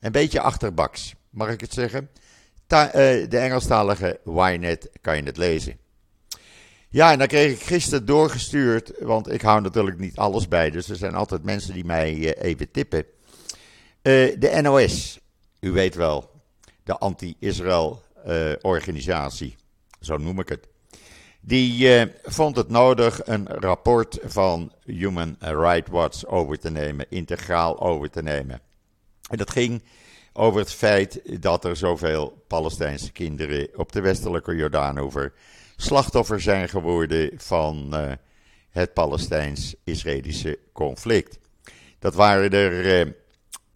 een 0.00 0.12
beetje 0.12 0.40
achterbaks, 0.40 1.14
mag 1.30 1.48
ik 1.48 1.60
het 1.60 1.72
zeggen? 1.72 2.10
Ta 2.66 2.86
uh, 2.86 2.92
de 3.28 3.38
Engelstalige 3.38 4.20
Ynet 4.24 4.90
kan 5.00 5.16
je 5.16 5.22
het 5.22 5.36
lezen. 5.36 5.78
Ja, 6.88 7.12
en 7.12 7.18
dan 7.18 7.26
kreeg 7.26 7.52
ik 7.52 7.62
gisteren 7.62 8.06
doorgestuurd, 8.06 8.92
want 9.00 9.32
ik 9.32 9.42
hou 9.42 9.60
natuurlijk 9.60 9.98
niet 9.98 10.16
alles 10.16 10.48
bij, 10.48 10.70
dus 10.70 10.88
er 10.88 10.96
zijn 10.96 11.14
altijd 11.14 11.42
mensen 11.42 11.74
die 11.74 11.84
mij 11.84 12.14
uh, 12.14 12.30
even 12.38 12.70
tippen. 12.70 13.04
De 14.06 14.58
NOS, 14.62 15.20
u 15.60 15.70
weet 15.70 15.94
wel, 15.94 16.30
de 16.84 16.98
anti-Israël 16.98 18.02
organisatie, 18.60 19.56
zo 20.00 20.16
noem 20.16 20.40
ik 20.40 20.48
het. 20.48 20.68
Die 21.40 21.98
uh, 21.98 22.12
vond 22.22 22.56
het 22.56 22.68
nodig 22.68 23.26
een 23.26 23.46
rapport 23.46 24.18
van 24.24 24.72
Human 24.84 25.36
Rights 25.38 25.90
Watch 25.90 26.26
over 26.26 26.58
te 26.58 26.70
nemen, 26.70 27.06
integraal 27.08 27.80
over 27.80 28.10
te 28.10 28.22
nemen. 28.22 28.60
En 29.30 29.36
dat 29.36 29.50
ging 29.50 29.82
over 30.32 30.60
het 30.60 30.72
feit 30.72 31.42
dat 31.42 31.64
er 31.64 31.76
zoveel 31.76 32.44
Palestijnse 32.46 33.12
kinderen 33.12 33.68
op 33.74 33.92
de 33.92 34.00
westelijke 34.00 34.54
Jordaanover 34.54 35.32
slachtoffer 35.76 36.40
zijn 36.40 36.68
geworden 36.68 37.30
van 37.36 37.94
het 38.70 38.92
Palestijns-Israëlische 38.92 40.58
conflict. 40.72 41.38
Dat 41.98 42.14
waren 42.14 42.50
er 42.50 43.14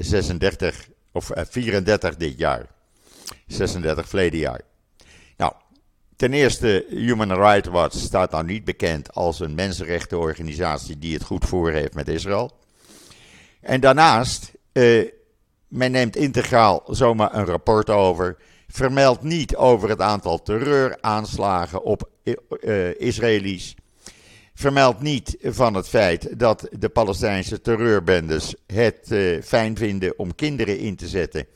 36 0.01 0.89
of 1.13 1.31
34 1.35 2.17
dit 2.17 2.39
jaar. 2.39 2.67
36 3.47 4.09
verleden 4.09 4.39
jaar. 4.39 4.61
Ten 6.21 6.33
eerste, 6.33 6.85
Human 6.89 7.33
Rights 7.33 7.69
Watch 7.69 7.97
staat 7.97 8.31
nou 8.31 8.45
niet 8.45 8.65
bekend 8.65 9.15
als 9.15 9.41
een 9.41 9.55
mensenrechtenorganisatie 9.55 10.99
die 10.99 11.15
het 11.15 11.25
goed 11.25 11.45
voor 11.45 11.71
heeft 11.71 11.95
met 11.95 12.09
Israël. 12.09 12.51
En 13.61 13.81
daarnaast, 13.81 14.53
uh, 14.73 15.09
men 15.69 15.91
neemt 15.91 16.17
integraal 16.17 16.83
zomaar 16.87 17.35
een 17.35 17.45
rapport 17.45 17.91
over, 17.91 18.37
vermeldt 18.69 19.23
niet 19.23 19.57
over 19.57 19.89
het 19.89 20.01
aantal 20.01 20.43
terreuraanslagen 20.43 21.83
op 21.83 22.11
uh, 22.61 23.01
Israëli's, 23.01 23.75
vermeldt 24.61 25.01
niet 25.01 25.37
van 25.43 25.75
het 25.75 25.89
feit 25.89 26.39
dat 26.39 26.69
de 26.79 26.89
Palestijnse 26.89 27.61
terreurbendes 27.61 28.55
het 28.67 29.11
uh, 29.11 29.43
fijn 29.43 29.77
vinden 29.77 30.19
om 30.19 30.35
kinderen 30.35 30.79
in 30.79 30.97
te 30.97 31.09
zetten 31.09 31.47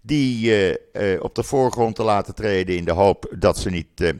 die 0.00 0.50
uh, 0.92 1.12
uh, 1.12 1.22
op 1.22 1.34
de 1.34 1.42
voorgrond 1.42 1.94
te 1.94 2.02
laten 2.02 2.34
treden 2.34 2.76
in 2.76 2.84
de 2.84 2.92
hoop 2.92 3.34
dat 3.38 3.58
ze 3.58 3.70
niet, 3.70 4.14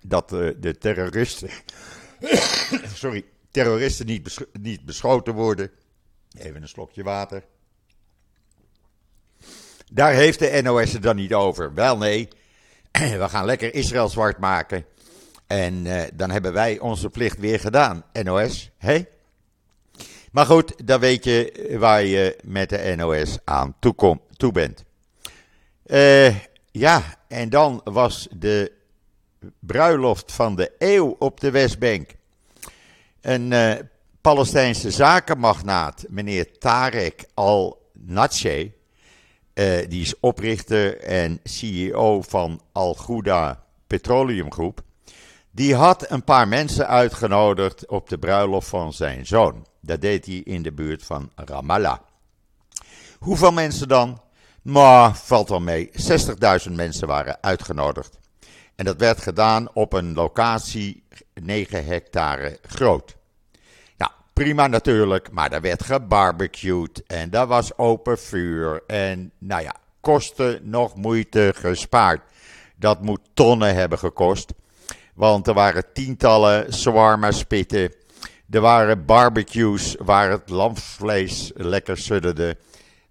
dat 0.00 0.28
de 0.28 0.76
terroristen, 0.78 1.48
sorry, 2.94 3.24
terroristen 3.50 4.06
niet, 4.06 4.46
niet 4.60 4.84
beschoten 4.84 5.34
worden. 5.34 5.70
Even 6.38 6.62
een 6.62 6.68
slokje 6.68 7.02
water. 7.02 7.44
Daar 9.92 10.12
heeft 10.12 10.38
de 10.38 10.60
NOS 10.62 10.92
het 10.92 11.02
dan 11.02 11.16
niet 11.16 11.34
over. 11.34 11.74
Wel 11.74 11.98
nee, 11.98 12.28
we 12.92 13.28
gaan 13.28 13.44
lekker 13.44 13.74
Israël 13.74 14.08
zwart 14.08 14.38
maken. 14.38 14.84
En 15.46 15.86
dan 16.14 16.30
hebben 16.30 16.52
wij 16.52 16.78
onze 16.78 17.10
plicht 17.10 17.38
weer 17.38 17.60
gedaan. 17.60 18.04
NOS? 18.22 18.70
Hey? 18.76 19.08
Maar 20.34 20.46
goed, 20.46 20.86
dan 20.86 21.00
weet 21.00 21.24
je 21.24 21.76
waar 21.78 22.04
je 22.04 22.38
met 22.44 22.68
de 22.68 22.94
NOS 22.96 23.38
aan 23.44 23.76
toe, 23.78 24.18
toe 24.36 24.52
bent. 24.52 24.84
Uh, 25.86 26.36
ja, 26.70 27.02
en 27.28 27.48
dan 27.48 27.80
was 27.84 28.28
de 28.36 28.72
bruiloft 29.58 30.32
van 30.32 30.56
de 30.56 30.72
eeuw 30.78 31.16
op 31.18 31.40
de 31.40 31.50
Westbank. 31.50 32.10
Een 33.20 33.50
uh, 33.50 33.74
Palestijnse 34.20 34.90
zakenmagnaat, 34.90 36.04
meneer 36.08 36.58
Tarek 36.58 37.24
al-Natshe, 37.34 38.72
die 39.88 40.00
is 40.00 40.20
oprichter 40.20 41.00
en 41.00 41.40
CEO 41.44 42.22
van 42.22 42.60
Al-Gouda 42.72 43.64
Petroleum 43.86 44.52
Groep, 44.52 44.82
die 45.54 45.74
had 45.74 46.10
een 46.10 46.24
paar 46.24 46.48
mensen 46.48 46.88
uitgenodigd 46.88 47.86
op 47.88 48.08
de 48.08 48.18
bruiloft 48.18 48.68
van 48.68 48.92
zijn 48.92 49.26
zoon. 49.26 49.66
Dat 49.80 50.00
deed 50.00 50.26
hij 50.26 50.34
in 50.34 50.62
de 50.62 50.72
buurt 50.72 51.04
van 51.04 51.30
Ramallah. 51.34 51.98
Hoeveel 53.18 53.52
mensen 53.52 53.88
dan? 53.88 54.20
Maar 54.62 55.16
valt 55.16 55.48
wel 55.48 55.60
mee. 55.60 55.90
60.000 56.66 56.72
mensen 56.72 57.08
waren 57.08 57.38
uitgenodigd. 57.40 58.18
En 58.74 58.84
dat 58.84 58.96
werd 58.96 59.20
gedaan 59.20 59.68
op 59.74 59.92
een 59.92 60.14
locatie 60.14 61.04
9 61.34 61.84
hectare 61.84 62.58
groot. 62.62 63.16
Nou, 63.96 64.10
prima 64.32 64.66
natuurlijk, 64.66 65.30
maar 65.30 65.50
daar 65.50 65.60
werd 65.60 65.84
gebarbecued 65.84 67.02
en 67.06 67.30
daar 67.30 67.46
was 67.46 67.78
open 67.78 68.18
vuur. 68.18 68.82
En 68.86 69.32
nou 69.38 69.62
ja, 69.62 69.74
kosten 70.00 70.60
nog 70.62 70.94
moeite 70.96 71.52
gespaard. 71.56 72.22
Dat 72.76 73.02
moet 73.02 73.20
tonnen 73.34 73.74
hebben 73.74 73.98
gekost. 73.98 74.52
Want 75.14 75.46
er 75.46 75.54
waren 75.54 75.92
tientallen 75.92 76.72
swarma 76.72 77.30
spitten. 77.30 77.94
Er 78.50 78.60
waren 78.60 79.04
barbecues 79.04 79.94
waar 79.98 80.30
het 80.30 80.48
lamsvlees 80.48 81.50
lekker 81.54 81.98
sudderde. 81.98 82.56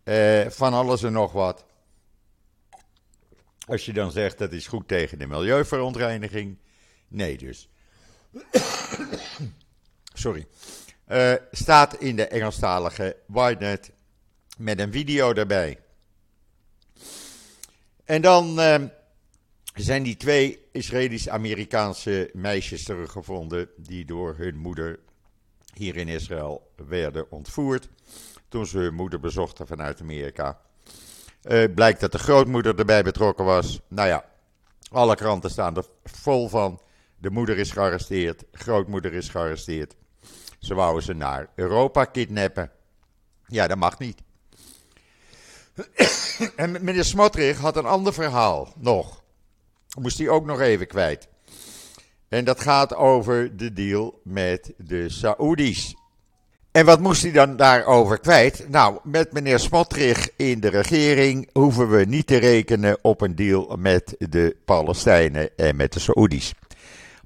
Uh, 0.03 0.49
van 0.49 0.73
alles 0.73 1.03
en 1.03 1.11
nog 1.11 1.31
wat. 1.31 1.65
Als 3.67 3.85
je 3.85 3.93
dan 3.93 4.11
zegt 4.11 4.37
dat 4.37 4.51
is 4.51 4.67
goed 4.67 4.87
tegen 4.87 5.19
de 5.19 5.27
milieuverontreiniging. 5.27 6.57
Nee, 7.07 7.37
dus. 7.37 7.69
Sorry. 10.13 10.47
Uh, 11.07 11.33
staat 11.51 11.95
in 11.95 12.15
de 12.15 12.27
Engelstalige 12.27 13.15
Whitenet 13.27 13.91
met 14.57 14.79
een 14.79 14.91
video 14.91 15.33
daarbij. 15.33 15.79
En 18.05 18.21
dan 18.21 18.59
uh, 18.59 18.75
zijn 19.75 20.03
die 20.03 20.17
twee 20.17 20.62
Israëlisch-Amerikaanse 20.73 22.29
meisjes 22.33 22.83
teruggevonden. 22.83 23.69
die 23.77 24.05
door 24.05 24.36
hun 24.38 24.57
moeder 24.57 24.99
hier 25.73 25.95
in 25.95 26.07
Israël 26.07 26.71
werden 26.88 27.31
ontvoerd 27.31 27.89
toen 28.47 28.65
ze 28.65 28.77
hun 28.77 28.93
moeder 28.93 29.19
bezochten 29.19 29.67
vanuit 29.67 30.01
Amerika. 30.01 30.59
Uh, 31.43 31.73
blijkt 31.75 31.99
dat 31.99 32.12
de 32.12 32.17
grootmoeder 32.17 32.79
erbij 32.79 33.03
betrokken 33.03 33.45
was. 33.45 33.79
Nou 33.88 34.07
ja, 34.07 34.25
alle 34.91 35.15
kranten 35.15 35.49
staan 35.49 35.77
er 35.77 35.86
vol 36.03 36.49
van. 36.49 36.81
De 37.17 37.29
moeder 37.29 37.57
is 37.57 37.71
gearresteerd, 37.71 38.43
grootmoeder 38.51 39.13
is 39.13 39.29
gearresteerd. 39.29 39.95
Ze 40.59 40.73
wouden 40.73 41.03
ze 41.03 41.13
naar 41.13 41.49
Europa 41.55 42.05
kidnappen. 42.05 42.71
Ja, 43.47 43.67
dat 43.67 43.77
mag 43.77 43.99
niet. 43.99 44.21
en 46.55 46.71
meneer 46.71 47.03
Smotrich 47.03 47.57
had 47.57 47.77
een 47.77 47.86
ander 47.86 48.13
verhaal 48.13 48.73
nog. 48.77 49.22
Moest 49.99 50.17
hij 50.17 50.29
ook 50.29 50.45
nog 50.45 50.60
even 50.60 50.88
kwijt. 50.88 51.27
En 52.29 52.45
dat 52.45 52.62
gaat 52.62 52.95
over 52.95 53.58
de 53.58 53.73
deal 53.73 54.19
met 54.23 54.73
de 54.77 55.10
Saoedi's. 55.10 55.95
En 56.71 56.86
wat 56.86 56.99
moest 56.99 57.21
hij 57.21 57.32
dan 57.32 57.56
daarover 57.56 58.19
kwijt? 58.19 58.69
Nou, 58.69 58.99
met 59.03 59.34
meneer 59.34 59.60
Smotrich 59.60 60.29
in 60.36 60.60
de 60.60 60.69
regering 60.69 61.49
hoeven 61.51 61.89
we 61.89 62.06
niet 62.06 62.27
te 62.27 62.38
rekenen 62.38 62.97
op 63.01 63.21
een 63.21 63.36
deal 63.36 63.75
met 63.79 64.15
de 64.17 64.56
Palestijnen 64.65 65.49
en 65.56 65.75
met 65.75 65.93
de 65.93 65.99
Saoedi's. 65.99 66.53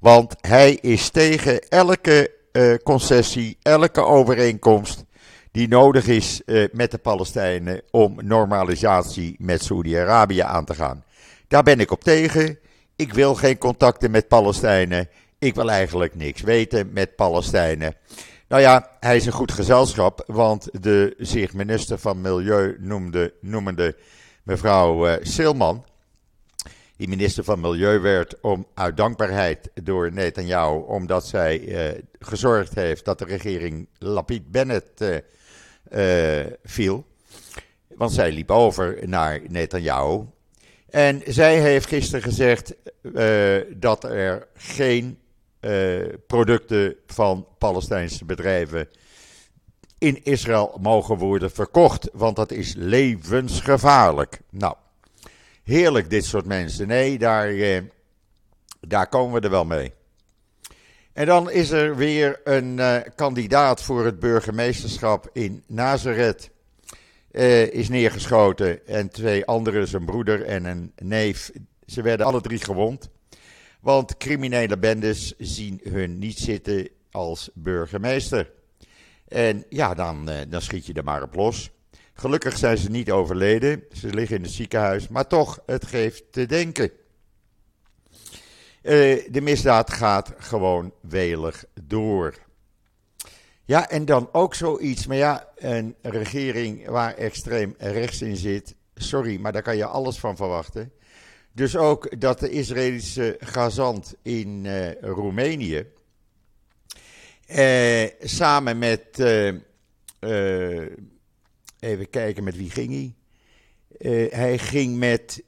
Want 0.00 0.34
hij 0.40 0.72
is 0.74 1.10
tegen 1.10 1.68
elke 1.68 2.30
uh, 2.52 2.74
concessie, 2.74 3.58
elke 3.62 4.04
overeenkomst 4.04 5.04
die 5.52 5.68
nodig 5.68 6.06
is 6.06 6.42
uh, 6.46 6.68
met 6.72 6.90
de 6.90 6.98
Palestijnen 6.98 7.82
om 7.90 8.18
normalisatie 8.22 9.36
met 9.38 9.64
Saoedi-Arabië 9.64 10.40
aan 10.40 10.64
te 10.64 10.74
gaan. 10.74 11.04
Daar 11.48 11.62
ben 11.62 11.80
ik 11.80 11.90
op 11.90 12.04
tegen. 12.04 12.58
Ik 12.96 13.12
wil 13.12 13.34
geen 13.34 13.58
contacten 13.58 14.10
met 14.10 14.28
Palestijnen. 14.28 15.08
Ik 15.38 15.54
wil 15.54 15.70
eigenlijk 15.70 16.14
niks 16.14 16.40
weten 16.40 16.92
met 16.92 17.16
Palestijnen. 17.16 17.94
Nou 18.48 18.62
ja, 18.62 18.90
hij 19.00 19.16
is 19.16 19.26
een 19.26 19.32
goed 19.32 19.52
gezelschap, 19.52 20.24
want 20.26 20.68
de 20.82 21.14
zich 21.18 21.52
minister 21.52 21.98
van 21.98 22.20
Milieu 22.20 22.76
noemde, 22.80 23.34
noemende 23.40 23.96
mevrouw 24.42 25.08
uh, 25.08 25.14
Silman, 25.20 25.84
die 26.96 27.08
minister 27.08 27.44
van 27.44 27.60
Milieu 27.60 28.00
werd 28.00 28.40
om, 28.40 28.66
uit 28.74 28.96
dankbaarheid 28.96 29.70
door 29.74 30.12
Netanyahu, 30.12 30.78
omdat 30.78 31.26
zij 31.26 31.60
uh, 31.60 32.02
gezorgd 32.18 32.74
heeft 32.74 33.04
dat 33.04 33.18
de 33.18 33.24
regering 33.24 33.88
Lapid 33.98 34.50
Bennett 34.50 35.00
uh, 35.90 36.46
viel. 36.64 37.06
Want 37.94 38.12
zij 38.12 38.32
liep 38.32 38.50
over 38.50 39.08
naar 39.08 39.40
Netanyahu. 39.48 40.24
En 40.90 41.22
zij 41.26 41.60
heeft 41.60 41.86
gisteren 41.86 42.22
gezegd 42.22 42.74
dat 43.80 44.04
er 44.04 44.46
geen 44.54 45.18
uh, 45.60 46.14
producten 46.26 46.96
van 47.06 47.46
Palestijnse 47.58 48.24
bedrijven 48.24 48.88
in 49.98 50.24
Israël 50.24 50.78
mogen 50.80 51.16
worden 51.16 51.50
verkocht, 51.50 52.08
want 52.12 52.36
dat 52.36 52.50
is 52.50 52.74
levensgevaarlijk. 52.76 54.40
Nou, 54.50 54.74
heerlijk 55.64 56.10
dit 56.10 56.24
soort 56.24 56.46
mensen. 56.46 56.86
Nee, 56.86 57.18
daar, 57.18 57.52
uh, 57.52 57.80
daar 58.80 59.08
komen 59.08 59.34
we 59.34 59.40
er 59.40 59.50
wel 59.50 59.64
mee. 59.64 59.92
En 61.12 61.26
dan 61.26 61.50
is 61.50 61.70
er 61.70 61.96
weer 61.96 62.40
een 62.44 62.80
kandidaat 63.14 63.82
voor 63.82 64.04
het 64.04 64.18
burgemeesterschap 64.18 65.30
in 65.32 65.62
Nazareth. 65.66 66.50
Uh, 67.32 67.72
is 67.72 67.88
neergeschoten 67.88 68.86
en 68.86 69.08
twee 69.08 69.44
anderen, 69.44 69.88
zijn 69.88 70.04
broeder 70.04 70.42
en 70.44 70.64
een 70.64 70.92
neef, 70.96 71.50
ze 71.86 72.02
werden 72.02 72.26
alle 72.26 72.40
drie 72.40 72.58
gewond. 72.58 73.08
Want 73.80 74.16
criminele 74.16 74.78
bendes 74.78 75.34
zien 75.38 75.80
hun 75.82 76.18
niet 76.18 76.38
zitten 76.38 76.88
als 77.10 77.50
burgemeester. 77.54 78.50
En 79.28 79.64
ja, 79.68 79.94
dan, 79.94 80.30
uh, 80.30 80.36
dan 80.48 80.62
schiet 80.62 80.86
je 80.86 80.92
er 80.92 81.04
maar 81.04 81.22
op 81.22 81.34
los. 81.34 81.70
Gelukkig 82.12 82.58
zijn 82.58 82.78
ze 82.78 82.90
niet 82.90 83.10
overleden. 83.10 83.82
Ze 83.92 84.14
liggen 84.14 84.36
in 84.36 84.42
het 84.42 84.50
ziekenhuis. 84.50 85.08
Maar 85.08 85.26
toch, 85.26 85.62
het 85.66 85.86
geeft 85.86 86.32
te 86.32 86.46
denken. 86.46 86.90
Uh, 88.82 89.26
de 89.30 89.40
misdaad 89.40 89.92
gaat 89.92 90.34
gewoon 90.38 90.92
welig 91.00 91.64
door. 91.82 92.34
Ja, 93.68 93.90
en 93.90 94.04
dan 94.04 94.28
ook 94.32 94.54
zoiets. 94.54 95.06
Maar 95.06 95.16
ja, 95.16 95.48
een 95.56 95.94
regering 96.00 96.86
waar 96.86 97.14
extreem 97.14 97.74
rechts 97.78 98.22
in 98.22 98.36
zit. 98.36 98.74
Sorry, 98.94 99.40
maar 99.40 99.52
daar 99.52 99.62
kan 99.62 99.76
je 99.76 99.86
alles 99.86 100.18
van 100.18 100.36
verwachten. 100.36 100.92
Dus 101.52 101.76
ook 101.76 102.20
dat 102.20 102.40
de 102.40 102.50
Israëlische 102.50 103.36
gazant 103.40 104.14
in 104.22 104.64
uh, 104.64 105.00
Roemenië. 105.00 105.86
Uh, 107.48 108.06
samen 108.20 108.78
met. 108.78 109.18
even 111.78 112.10
kijken, 112.10 112.44
met 112.44 112.56
wie 112.56 112.70
ging 112.70 112.90
hij? 112.90 113.14
hij 114.30 114.58
ging 114.58 114.96
met, 114.96 115.42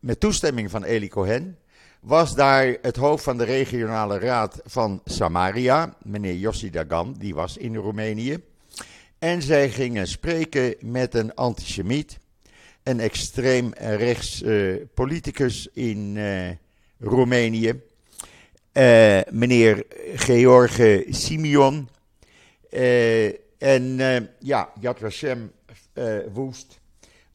met 0.00 0.20
toestemming 0.20 0.70
van 0.70 0.84
Eli 0.84 1.08
Cohen 1.08 1.58
was 2.06 2.34
daar 2.34 2.76
het 2.82 2.96
hoofd 2.96 3.24
van 3.24 3.38
de 3.38 3.44
regionale 3.44 4.18
raad 4.18 4.60
van 4.64 5.00
Samaria, 5.04 5.96
meneer 6.02 6.34
Yossi 6.34 6.70
Dagan, 6.70 7.14
die 7.18 7.34
was 7.34 7.56
in 7.56 7.76
Roemenië. 7.76 8.38
En 9.18 9.42
zij 9.42 9.70
gingen 9.70 10.06
spreken 10.06 10.74
met 10.80 11.14
een 11.14 11.34
antisemiet, 11.34 12.18
een 12.82 13.00
extreem 13.00 13.72
rechts 13.74 14.42
uh, 14.42 14.82
politicus 14.94 15.68
in 15.72 16.16
uh, 16.16 16.50
Roemenië, 16.98 17.82
uh, 18.72 19.20
meneer 19.30 19.84
George 20.14 21.06
Simeon. 21.08 21.88
en 23.58 23.96
ja, 24.38 24.70
Yad 24.80 24.98
Vashem 24.98 25.52
woest 26.32 26.80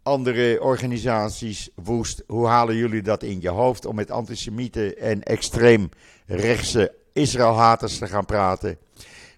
andere 0.04 0.62
organisaties 0.62 1.70
woest. 1.76 2.24
Hoe 2.28 2.48
halen 2.48 2.76
jullie 2.76 3.02
dat 3.02 3.24
in 3.24 3.42
je 3.42 3.50
hoofd 3.50 3.86
om 3.86 3.96
met 3.96 4.12
antisemieten 4.12 4.98
en 4.98 5.24
extreem 5.24 5.90
rechtse 6.26 6.94
Israëlhaters 7.14 7.98
te 7.98 8.08
gaan 8.08 8.26
praten? 8.26 8.78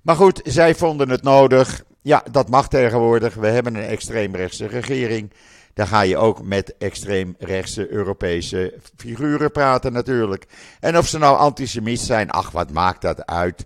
Maar 0.01 0.15
goed, 0.15 0.41
zij 0.43 0.75
vonden 0.75 1.09
het 1.09 1.23
nodig. 1.23 1.83
Ja, 2.01 2.23
dat 2.31 2.49
mag 2.49 2.67
tegenwoordig. 2.67 3.33
We 3.33 3.47
hebben 3.47 3.75
een 3.75 3.85
extreemrechtse 3.85 4.67
regering. 4.67 5.31
Dan 5.73 5.87
ga 5.87 6.01
je 6.01 6.17
ook 6.17 6.43
met 6.43 6.77
extreemrechtse 6.77 7.91
Europese 7.91 8.79
figuren 8.95 9.51
praten 9.51 9.93
natuurlijk. 9.93 10.45
En 10.79 10.97
of 10.97 11.07
ze 11.07 11.17
nou 11.17 11.37
antisemiet 11.37 11.99
zijn, 11.99 12.29
ach 12.29 12.51
wat 12.51 12.71
maakt 12.71 13.01
dat 13.01 13.25
uit. 13.25 13.65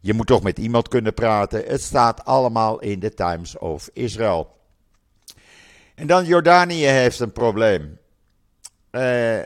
Je 0.00 0.14
moet 0.14 0.26
toch 0.26 0.42
met 0.42 0.58
iemand 0.58 0.88
kunnen 0.88 1.14
praten. 1.14 1.64
Het 1.66 1.82
staat 1.82 2.24
allemaal 2.24 2.80
in 2.80 3.00
de 3.00 3.14
Times 3.14 3.58
of 3.58 3.90
Israel. 3.92 4.57
En 5.98 6.06
dan 6.06 6.24
Jordanië 6.24 6.84
heeft 6.84 7.20
een 7.20 7.32
probleem. 7.32 7.98
Uh, 8.90 9.38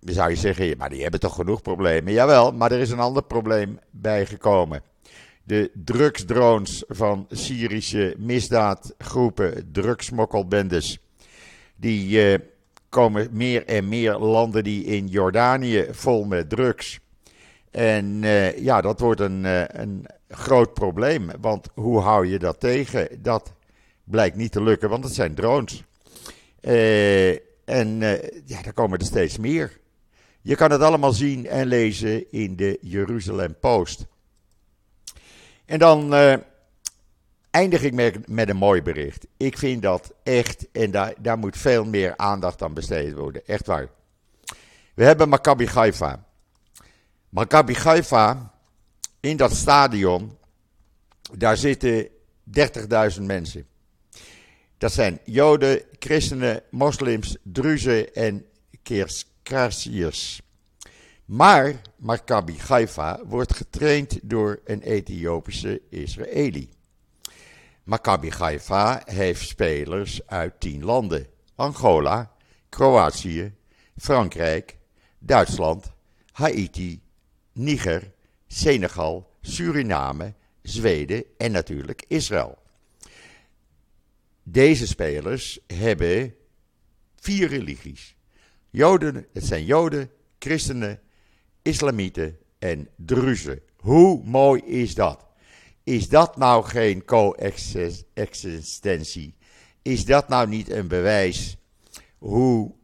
zou 0.00 0.30
je 0.30 0.36
zeggen, 0.36 0.76
maar 0.76 0.90
die 0.90 1.02
hebben 1.02 1.20
toch 1.20 1.34
genoeg 1.34 1.62
problemen? 1.62 2.12
Jawel, 2.12 2.52
maar 2.52 2.72
er 2.72 2.78
is 2.78 2.90
een 2.90 3.00
ander 3.00 3.22
probleem 3.22 3.78
bijgekomen. 3.90 4.82
De 5.42 5.70
drugsdrones 5.74 6.84
van 6.88 7.26
Syrische 7.30 8.14
misdaadgroepen, 8.18 9.68
drugsmokkelbendes, 9.72 10.98
die 11.76 12.30
uh, 12.30 12.38
komen 12.88 13.28
meer 13.32 13.66
en 13.66 13.88
meer 13.88 14.18
landen 14.18 14.64
die 14.64 14.84
in 14.84 15.06
Jordanië 15.06 15.86
vol 15.90 16.24
met 16.24 16.48
drugs. 16.48 16.98
En 17.70 18.22
uh, 18.22 18.58
ja, 18.58 18.80
dat 18.80 19.00
wordt 19.00 19.20
een, 19.20 19.44
een 19.80 20.06
groot 20.28 20.74
probleem. 20.74 21.30
Want 21.40 21.68
hoe 21.74 22.00
hou 22.00 22.26
je 22.26 22.38
dat 22.38 22.60
tegen? 22.60 23.08
Dat 23.22 23.52
blijkt 24.10 24.36
niet 24.36 24.52
te 24.52 24.62
lukken, 24.62 24.88
want 24.88 25.04
het 25.04 25.14
zijn 25.14 25.34
drones. 25.34 25.84
Uh, 26.60 27.30
en 27.64 28.00
uh, 28.00 28.22
ja, 28.44 28.64
er 28.64 28.72
komen 28.72 28.98
er 28.98 29.04
steeds 29.04 29.38
meer. 29.38 29.78
Je 30.40 30.54
kan 30.54 30.70
het 30.70 30.80
allemaal 30.80 31.12
zien 31.12 31.46
en 31.46 31.66
lezen 31.66 32.30
in 32.30 32.56
de 32.56 32.78
Jeruzalem 32.80 33.54
Post. 33.60 34.06
En 35.64 35.78
dan 35.78 36.14
uh, 36.14 36.34
eindig 37.50 37.82
ik 37.82 37.94
met, 37.94 38.28
met, 38.28 38.48
een 38.48 38.56
mooi 38.56 38.82
bericht. 38.82 39.26
Ik 39.36 39.58
vind 39.58 39.82
dat 39.82 40.12
echt, 40.22 40.66
en 40.72 40.90
daar, 40.90 41.14
daar 41.18 41.38
moet 41.38 41.56
veel 41.56 41.84
meer 41.84 42.16
aandacht 42.16 42.62
aan 42.62 42.74
besteed 42.74 43.14
worden. 43.14 43.46
Echt 43.46 43.66
waar. 43.66 43.88
We 44.94 45.04
hebben 45.04 45.28
Maccabi 45.28 45.66
Haifa. 45.66 46.24
Maccabi 47.28 47.74
Haifa, 47.74 48.52
in 49.20 49.36
dat 49.36 49.52
stadion, 49.52 50.38
daar 51.32 51.56
zitten 51.56 52.08
30.000 53.18 53.22
mensen. 53.22 53.66
Dat 54.80 54.92
zijn 54.92 55.20
Joden, 55.24 55.82
christenen, 55.98 56.62
moslims, 56.70 57.36
druzen 57.42 58.14
en 58.14 58.46
Kerskrasiërs. 58.82 60.42
Maar 61.24 61.80
Maccabi 61.96 62.56
Haifa 62.66 63.20
wordt 63.24 63.54
getraind 63.56 64.18
door 64.22 64.60
een 64.64 64.82
Ethiopische 64.82 65.80
Israëli. 65.90 66.68
Maccabi 67.84 68.30
Haifa 68.30 69.02
heeft 69.04 69.48
spelers 69.48 70.26
uit 70.26 70.60
tien 70.60 70.84
landen: 70.84 71.26
Angola, 71.54 72.32
Kroatië, 72.68 73.54
Frankrijk, 73.96 74.76
Duitsland, 75.18 75.92
Haiti, 76.32 77.02
Niger, 77.52 78.12
Senegal, 78.46 79.30
Suriname, 79.40 80.34
Zweden 80.62 81.24
en 81.36 81.52
natuurlijk 81.52 82.04
Israël. 82.08 82.59
Deze 84.42 84.86
spelers 84.86 85.58
hebben 85.66 86.34
vier 87.16 87.48
religies. 87.48 88.16
Joden, 88.70 89.26
het 89.32 89.44
zijn 89.44 89.64
Joden, 89.64 90.10
christenen, 90.38 91.00
islamieten 91.62 92.38
en 92.58 92.88
druzen. 92.96 93.60
Hoe 93.76 94.24
mooi 94.24 94.62
is 94.62 94.94
dat? 94.94 95.26
Is 95.84 96.08
dat 96.08 96.36
nou 96.36 96.64
geen 96.64 97.04
co-existentie? 97.04 99.34
Is 99.82 100.04
dat 100.04 100.28
nou 100.28 100.48
niet 100.48 100.70
een 100.70 100.88
bewijs 100.88 101.56
hoe 102.18 102.74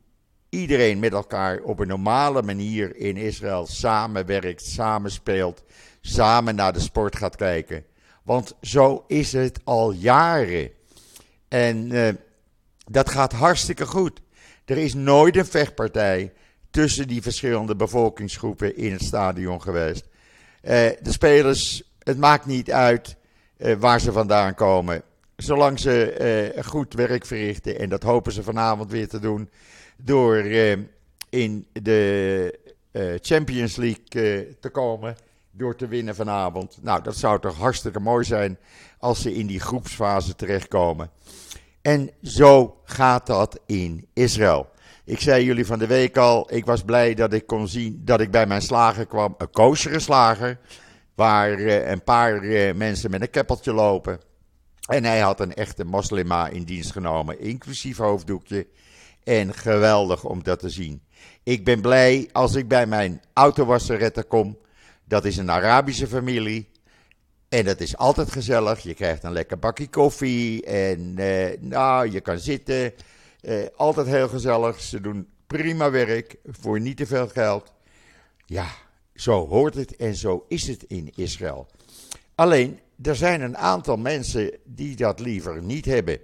iedereen 0.49 0.99
met 0.99 1.13
elkaar 1.13 1.61
op 1.61 1.79
een 1.79 1.89
normale 1.89 2.43
manier 2.43 2.97
in 2.97 3.17
Israël 3.17 3.67
samenwerkt, 3.67 4.65
samenspeelt, 4.65 5.65
samen 6.01 6.55
naar 6.55 6.73
de 6.73 6.81
sport 6.81 7.17
gaat 7.17 7.37
kijken? 7.37 7.85
Want 8.23 8.57
zo 8.61 9.05
is 9.07 9.33
het 9.33 9.61
al 9.65 9.93
jaren. 9.93 10.71
En 11.49 11.93
uh, 11.93 12.09
dat 12.87 13.11
gaat 13.11 13.33
hartstikke 13.33 13.87
goed. 13.87 14.21
Er 14.65 14.79
is 14.79 14.95
nooit 14.95 15.37
een 15.37 15.47
vechtpartij 15.47 16.33
tussen 16.71 17.09
die 17.09 17.23
verschillende 17.23 17.77
bevolkingsgroepen 17.77 18.77
in 18.77 18.93
het 18.93 19.03
stadion 19.03 19.63
geweest. 19.63 20.05
Uh, 20.05 20.71
de 21.03 21.13
spelers, 21.13 21.83
het 21.99 22.19
maakt 22.19 22.47
niet 22.47 22.71
uit 22.71 23.17
uh, 23.59 23.75
waar 23.79 24.01
ze 24.01 24.13
vandaan 24.13 24.55
komen. 24.55 25.03
Zolang 25.37 25.81
ze 25.81 26.63
goed 26.65 26.95
werk 26.95 27.27
verrichten, 27.27 27.79
en 27.79 27.89
dat 27.89 28.03
hopen 28.03 28.33
ze 28.33 28.43
vanavond 28.43 28.91
weer 28.91 29.09
te 29.09 29.19
doen, 29.19 29.51
door 29.97 30.37
in 31.29 31.67
de 31.73 32.59
Champions 33.21 33.77
League 33.77 34.57
te 34.61 34.69
komen 34.73 35.17
door 35.57 35.77
te 35.77 35.87
winnen 35.87 36.15
vanavond. 36.15 36.79
Nou, 36.83 37.03
dat 37.03 37.17
zou 37.17 37.41
toch 37.41 37.57
hartstikke 37.57 38.01
mooi 38.01 38.25
zijn 38.25 38.59
als 38.99 39.23
ze 39.23 39.35
in 39.35 39.47
die 39.47 39.61
groepsfase 39.61 40.35
terechtkomen. 40.35 41.11
En 41.83 42.11
zo 42.23 42.81
gaat 42.85 43.27
dat 43.27 43.61
in 43.67 44.09
Israël. 44.13 44.69
Ik 45.05 45.21
zei 45.21 45.45
jullie 45.45 45.67
van 45.67 45.79
de 45.79 45.87
week 45.87 46.17
al, 46.17 46.55
ik 46.55 46.65
was 46.65 46.83
blij 46.83 47.15
dat 47.15 47.33
ik 47.33 47.47
kon 47.47 47.69
zien 47.69 48.03
dat 48.05 48.21
ik 48.21 48.31
bij 48.31 48.47
mijn 48.47 48.63
slager 48.63 49.07
kwam. 49.07 49.35
Een 49.39 49.51
koosere 49.51 50.01
slager, 50.01 50.59
waar 51.15 51.59
uh, 51.59 51.89
een 51.91 52.03
paar 52.03 52.43
uh, 52.43 52.75
mensen 52.75 53.11
met 53.11 53.21
een 53.21 53.31
keppeltje 53.31 53.73
lopen. 53.73 54.21
En 54.87 55.05
hij 55.05 55.21
had 55.21 55.41
een 55.41 55.55
echte 55.55 55.85
moslima 55.85 56.49
in 56.49 56.65
dienst 56.65 56.93
genomen, 56.93 57.41
inclusief 57.41 57.97
hoofddoekje. 57.97 58.67
En 59.25 59.55
geweldig 59.55 60.25
om 60.25 60.43
dat 60.43 60.59
te 60.59 60.69
zien. 60.69 61.03
Ik 61.43 61.65
ben 61.65 61.81
blij 61.81 62.29
als 62.33 62.55
ik 62.55 62.69
bij 62.69 62.87
mijn 62.87 63.23
autowasseretten 63.33 64.27
kom. 64.27 64.59
Dat 65.09 65.25
is 65.25 65.37
een 65.37 65.51
Arabische 65.51 66.07
familie. 66.07 66.69
En 67.49 67.65
dat 67.65 67.81
is 67.81 67.97
altijd 67.97 68.33
gezellig. 68.33 68.81
Je 68.81 68.95
krijgt 68.95 69.25
een 69.25 69.33
lekker 69.33 69.59
bakje 69.59 69.89
koffie. 69.89 70.65
En 70.65 71.15
uh, 71.19 71.47
nou, 71.61 72.11
je 72.11 72.21
kan 72.21 72.39
zitten. 72.39 72.93
Uh, 73.43 73.67
altijd 73.77 74.07
heel 74.07 74.29
gezellig. 74.29 74.81
Ze 74.81 75.01
doen 75.01 75.29
prima 75.47 75.91
werk 75.91 76.37
voor 76.45 76.81
niet 76.81 76.97
te 76.97 77.07
veel 77.07 77.29
geld. 77.29 77.73
Ja, 78.47 78.67
Zo 79.15 79.47
hoort 79.49 79.75
het 79.75 79.97
en 79.97 80.15
zo 80.15 80.45
is 80.49 80.67
het 80.67 80.83
in 80.83 81.13
Israël. 81.15 81.67
Alleen, 82.35 82.81
er 83.03 83.17
zijn 83.17 83.41
een 83.41 83.57
aantal 83.57 83.97
mensen 83.97 84.51
die 84.65 84.97
dat 84.97 85.21
liever 85.21 85.63
niet 85.63 85.85
hebben. 85.85 86.19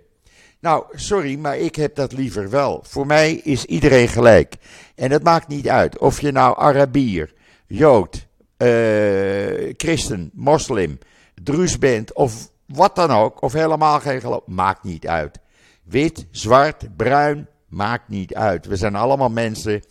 Nou, 0.61 0.85
sorry, 0.91 1.39
maar 1.39 1.59
ik 1.59 1.75
heb 1.77 1.95
dat 1.95 2.13
liever 2.13 2.51
wel. 2.51 2.81
Voor 2.87 3.07
mij 3.07 3.35
is 3.35 3.65
iedereen 3.65 4.09
gelijk. 4.09 4.55
En 4.95 5.11
het 5.11 5.23
maakt 5.23 5.49
niet 5.49 5.69
uit 5.69 5.99
of 5.99 6.21
je 6.21 6.33
nou 6.33 6.59
Arabier, 6.59 7.33
Jood, 7.67 8.27
uh, 8.63 9.73
christen, 9.77 10.31
moslim, 10.35 10.99
druus 11.43 11.79
of 12.13 12.51
wat 12.67 12.97
dan 12.97 13.11
ook, 13.11 13.43
of 13.43 13.53
helemaal 13.53 14.01
geen 14.01 14.21
geloof, 14.21 14.47
maakt 14.47 14.83
niet 14.83 15.07
uit. 15.07 15.39
Wit, 15.83 16.27
zwart, 16.31 16.97
bruin, 16.97 17.49
maakt 17.69 18.09
niet 18.09 18.35
uit. 18.35 18.67
We 18.67 18.77
zijn 18.77 18.95
allemaal 18.95 19.31
mensen. 19.31 19.83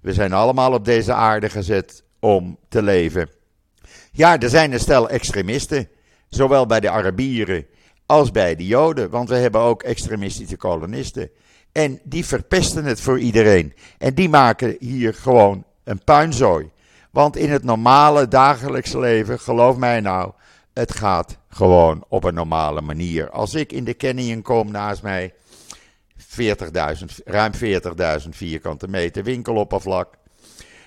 We 0.00 0.12
zijn 0.12 0.32
allemaal 0.32 0.72
op 0.72 0.84
deze 0.84 1.12
aarde 1.12 1.50
gezet 1.50 2.04
om 2.20 2.58
te 2.68 2.82
leven. 2.82 3.28
Ja, 4.12 4.38
er 4.38 4.48
zijn 4.48 4.72
een 4.72 4.80
stel 4.80 5.08
extremisten, 5.08 5.88
zowel 6.28 6.66
bij 6.66 6.80
de 6.80 6.90
Arabieren 6.90 7.66
als 8.06 8.30
bij 8.30 8.56
de 8.56 8.66
Joden, 8.66 9.10
want 9.10 9.28
we 9.28 9.34
hebben 9.34 9.60
ook 9.60 9.82
extremistische 9.82 10.56
kolonisten. 10.56 11.30
En 11.72 12.00
die 12.04 12.24
verpesten 12.24 12.84
het 12.84 13.00
voor 13.00 13.18
iedereen. 13.18 13.74
En 13.98 14.14
die 14.14 14.28
maken 14.28 14.76
hier 14.78 15.14
gewoon 15.14 15.64
een 15.84 16.04
puinzooi. 16.04 16.70
Want 17.18 17.36
in 17.36 17.50
het 17.50 17.64
normale 17.64 18.28
dagelijkse 18.28 18.98
leven, 18.98 19.40
geloof 19.40 19.76
mij 19.76 20.00
nou, 20.00 20.32
het 20.72 20.94
gaat 20.94 21.38
gewoon 21.48 22.04
op 22.08 22.24
een 22.24 22.34
normale 22.34 22.80
manier. 22.80 23.30
Als 23.30 23.54
ik 23.54 23.72
in 23.72 23.84
de 23.84 23.96
Canyon 23.96 24.42
kom 24.42 24.70
naast 24.70 25.02
mij, 25.02 25.34
40.000, 26.16 26.44
ruim 27.24 27.52
40.000 28.22 28.28
vierkante 28.28 28.88
meter 28.88 29.24
winkeloppervlak. 29.24 30.14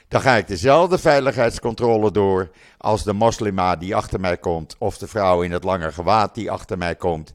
Dan 0.08 0.22
ga 0.22 0.36
ik 0.36 0.48
dezelfde 0.48 0.98
veiligheidscontrole 0.98 2.12
door 2.12 2.50
als 2.78 3.04
de 3.04 3.13
moslima 3.13 3.76
die 3.76 3.96
achter 3.96 4.20
mij 4.20 4.38
komt, 4.38 4.76
of 4.78 4.98
de 4.98 5.08
vrouw 5.08 5.41
in 5.41 5.52
het 5.52 5.63
lange 5.63 5.91
gewaad 5.91 6.36
die 6.36 6.52
achter 6.52 6.78
mij 6.78 6.96
komt, 6.96 7.34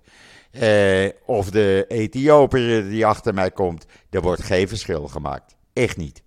eh, 0.51 1.09
of 1.27 1.51
de 1.51 1.85
Ethiopiër 1.89 2.89
die 2.89 3.07
achter 3.07 3.35
mij 3.35 3.51
komt. 3.51 3.87
Er 4.11 4.21
wordt 4.21 4.43
geen 4.43 4.69
verschil 4.69 5.09
gemaakt. 5.09 5.57
Echt 5.73 5.97
niet. 5.97 6.25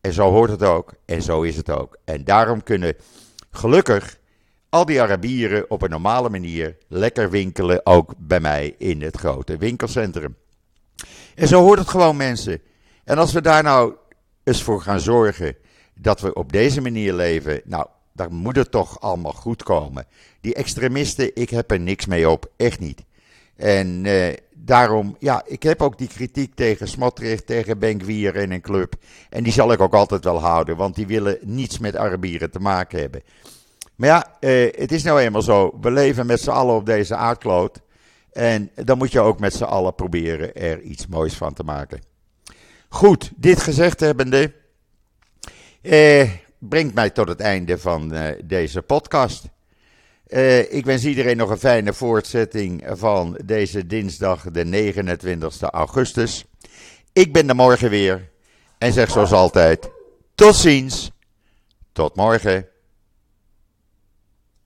En 0.00 0.12
zo 0.12 0.30
hoort 0.30 0.50
het 0.50 0.62
ook, 0.62 0.94
en 1.04 1.22
zo 1.22 1.42
is 1.42 1.56
het 1.56 1.70
ook. 1.70 1.96
En 2.04 2.24
daarom 2.24 2.62
kunnen 2.62 2.94
gelukkig 3.50 4.18
al 4.68 4.84
die 4.84 5.02
Arabieren 5.02 5.70
op 5.70 5.82
een 5.82 5.90
normale 5.90 6.28
manier 6.28 6.76
lekker 6.88 7.30
winkelen, 7.30 7.86
ook 7.86 8.14
bij 8.18 8.40
mij 8.40 8.74
in 8.78 9.02
het 9.02 9.16
grote 9.16 9.56
winkelcentrum. 9.56 10.36
En 11.34 11.48
zo 11.48 11.62
hoort 11.62 11.78
het 11.78 11.88
gewoon, 11.88 12.16
mensen. 12.16 12.60
En 13.04 13.18
als 13.18 13.32
we 13.32 13.40
daar 13.40 13.62
nou 13.62 13.94
eens 14.44 14.62
voor 14.62 14.82
gaan 14.82 15.00
zorgen 15.00 15.56
dat 15.94 16.20
we 16.20 16.34
op 16.34 16.52
deze 16.52 16.80
manier 16.80 17.12
leven, 17.12 17.60
nou, 17.64 17.86
dan 18.12 18.32
moet 18.32 18.56
het 18.56 18.70
toch 18.70 19.00
allemaal 19.00 19.32
goed 19.32 19.62
komen. 19.62 20.06
Die 20.40 20.54
extremisten, 20.54 21.36
ik 21.36 21.50
heb 21.50 21.70
er 21.70 21.80
niks 21.80 22.06
mee 22.06 22.30
op, 22.30 22.50
echt 22.56 22.80
niet. 22.80 23.04
En 23.56 24.06
eh, 24.06 24.36
daarom, 24.64 25.16
ja, 25.18 25.42
ik 25.46 25.62
heb 25.62 25.82
ook 25.82 25.98
die 25.98 26.08
kritiek 26.08 26.54
tegen 26.54 26.88
Smotrich, 26.88 27.40
tegen 27.40 27.78
Benkwier 27.78 28.36
en 28.36 28.50
een 28.50 28.60
club. 28.60 28.94
En 29.30 29.42
die 29.42 29.52
zal 29.52 29.72
ik 29.72 29.80
ook 29.80 29.94
altijd 29.94 30.24
wel 30.24 30.40
houden, 30.40 30.76
want 30.76 30.94
die 30.94 31.06
willen 31.06 31.38
niets 31.42 31.78
met 31.78 31.96
Arabieren 31.96 32.50
te 32.50 32.58
maken 32.58 33.00
hebben. 33.00 33.22
Maar 33.96 34.08
ja, 34.08 34.36
eh, 34.40 34.80
het 34.80 34.92
is 34.92 35.02
nou 35.02 35.20
eenmaal 35.20 35.42
zo. 35.42 35.78
We 35.80 35.90
leven 35.90 36.26
met 36.26 36.40
z'n 36.40 36.50
allen 36.50 36.74
op 36.74 36.86
deze 36.86 37.14
aardkloot. 37.14 37.80
En 38.32 38.70
dan 38.74 38.98
moet 38.98 39.12
je 39.12 39.20
ook 39.20 39.40
met 39.40 39.54
z'n 39.54 39.64
allen 39.64 39.94
proberen 39.94 40.54
er 40.54 40.80
iets 40.80 41.06
moois 41.06 41.34
van 41.34 41.54
te 41.54 41.62
maken. 41.62 42.00
Goed, 42.88 43.30
dit 43.36 43.62
gezegd 43.62 44.00
hebbende, 44.00 44.52
eh, 45.82 46.30
brengt 46.58 46.94
mij 46.94 47.10
tot 47.10 47.28
het 47.28 47.40
einde 47.40 47.78
van 47.78 48.12
eh, 48.12 48.38
deze 48.44 48.82
podcast. 48.82 49.44
Eh, 50.30 50.72
ik 50.72 50.84
wens 50.84 51.04
iedereen 51.04 51.36
nog 51.36 51.50
een 51.50 51.58
fijne 51.58 51.92
voortzetting 51.92 52.84
van 52.88 53.40
deze 53.44 53.86
dinsdag, 53.86 54.50
de 54.50 54.64
29 54.64 55.60
augustus. 55.60 56.44
Ik 57.12 57.32
ben 57.32 57.48
er 57.48 57.54
morgen 57.54 57.90
weer 57.90 58.30
en 58.78 58.92
zeg 58.92 59.10
zoals 59.10 59.32
altijd: 59.32 59.90
tot 60.34 60.54
ziens, 60.54 61.10
tot 61.92 62.16
morgen. 62.16 62.69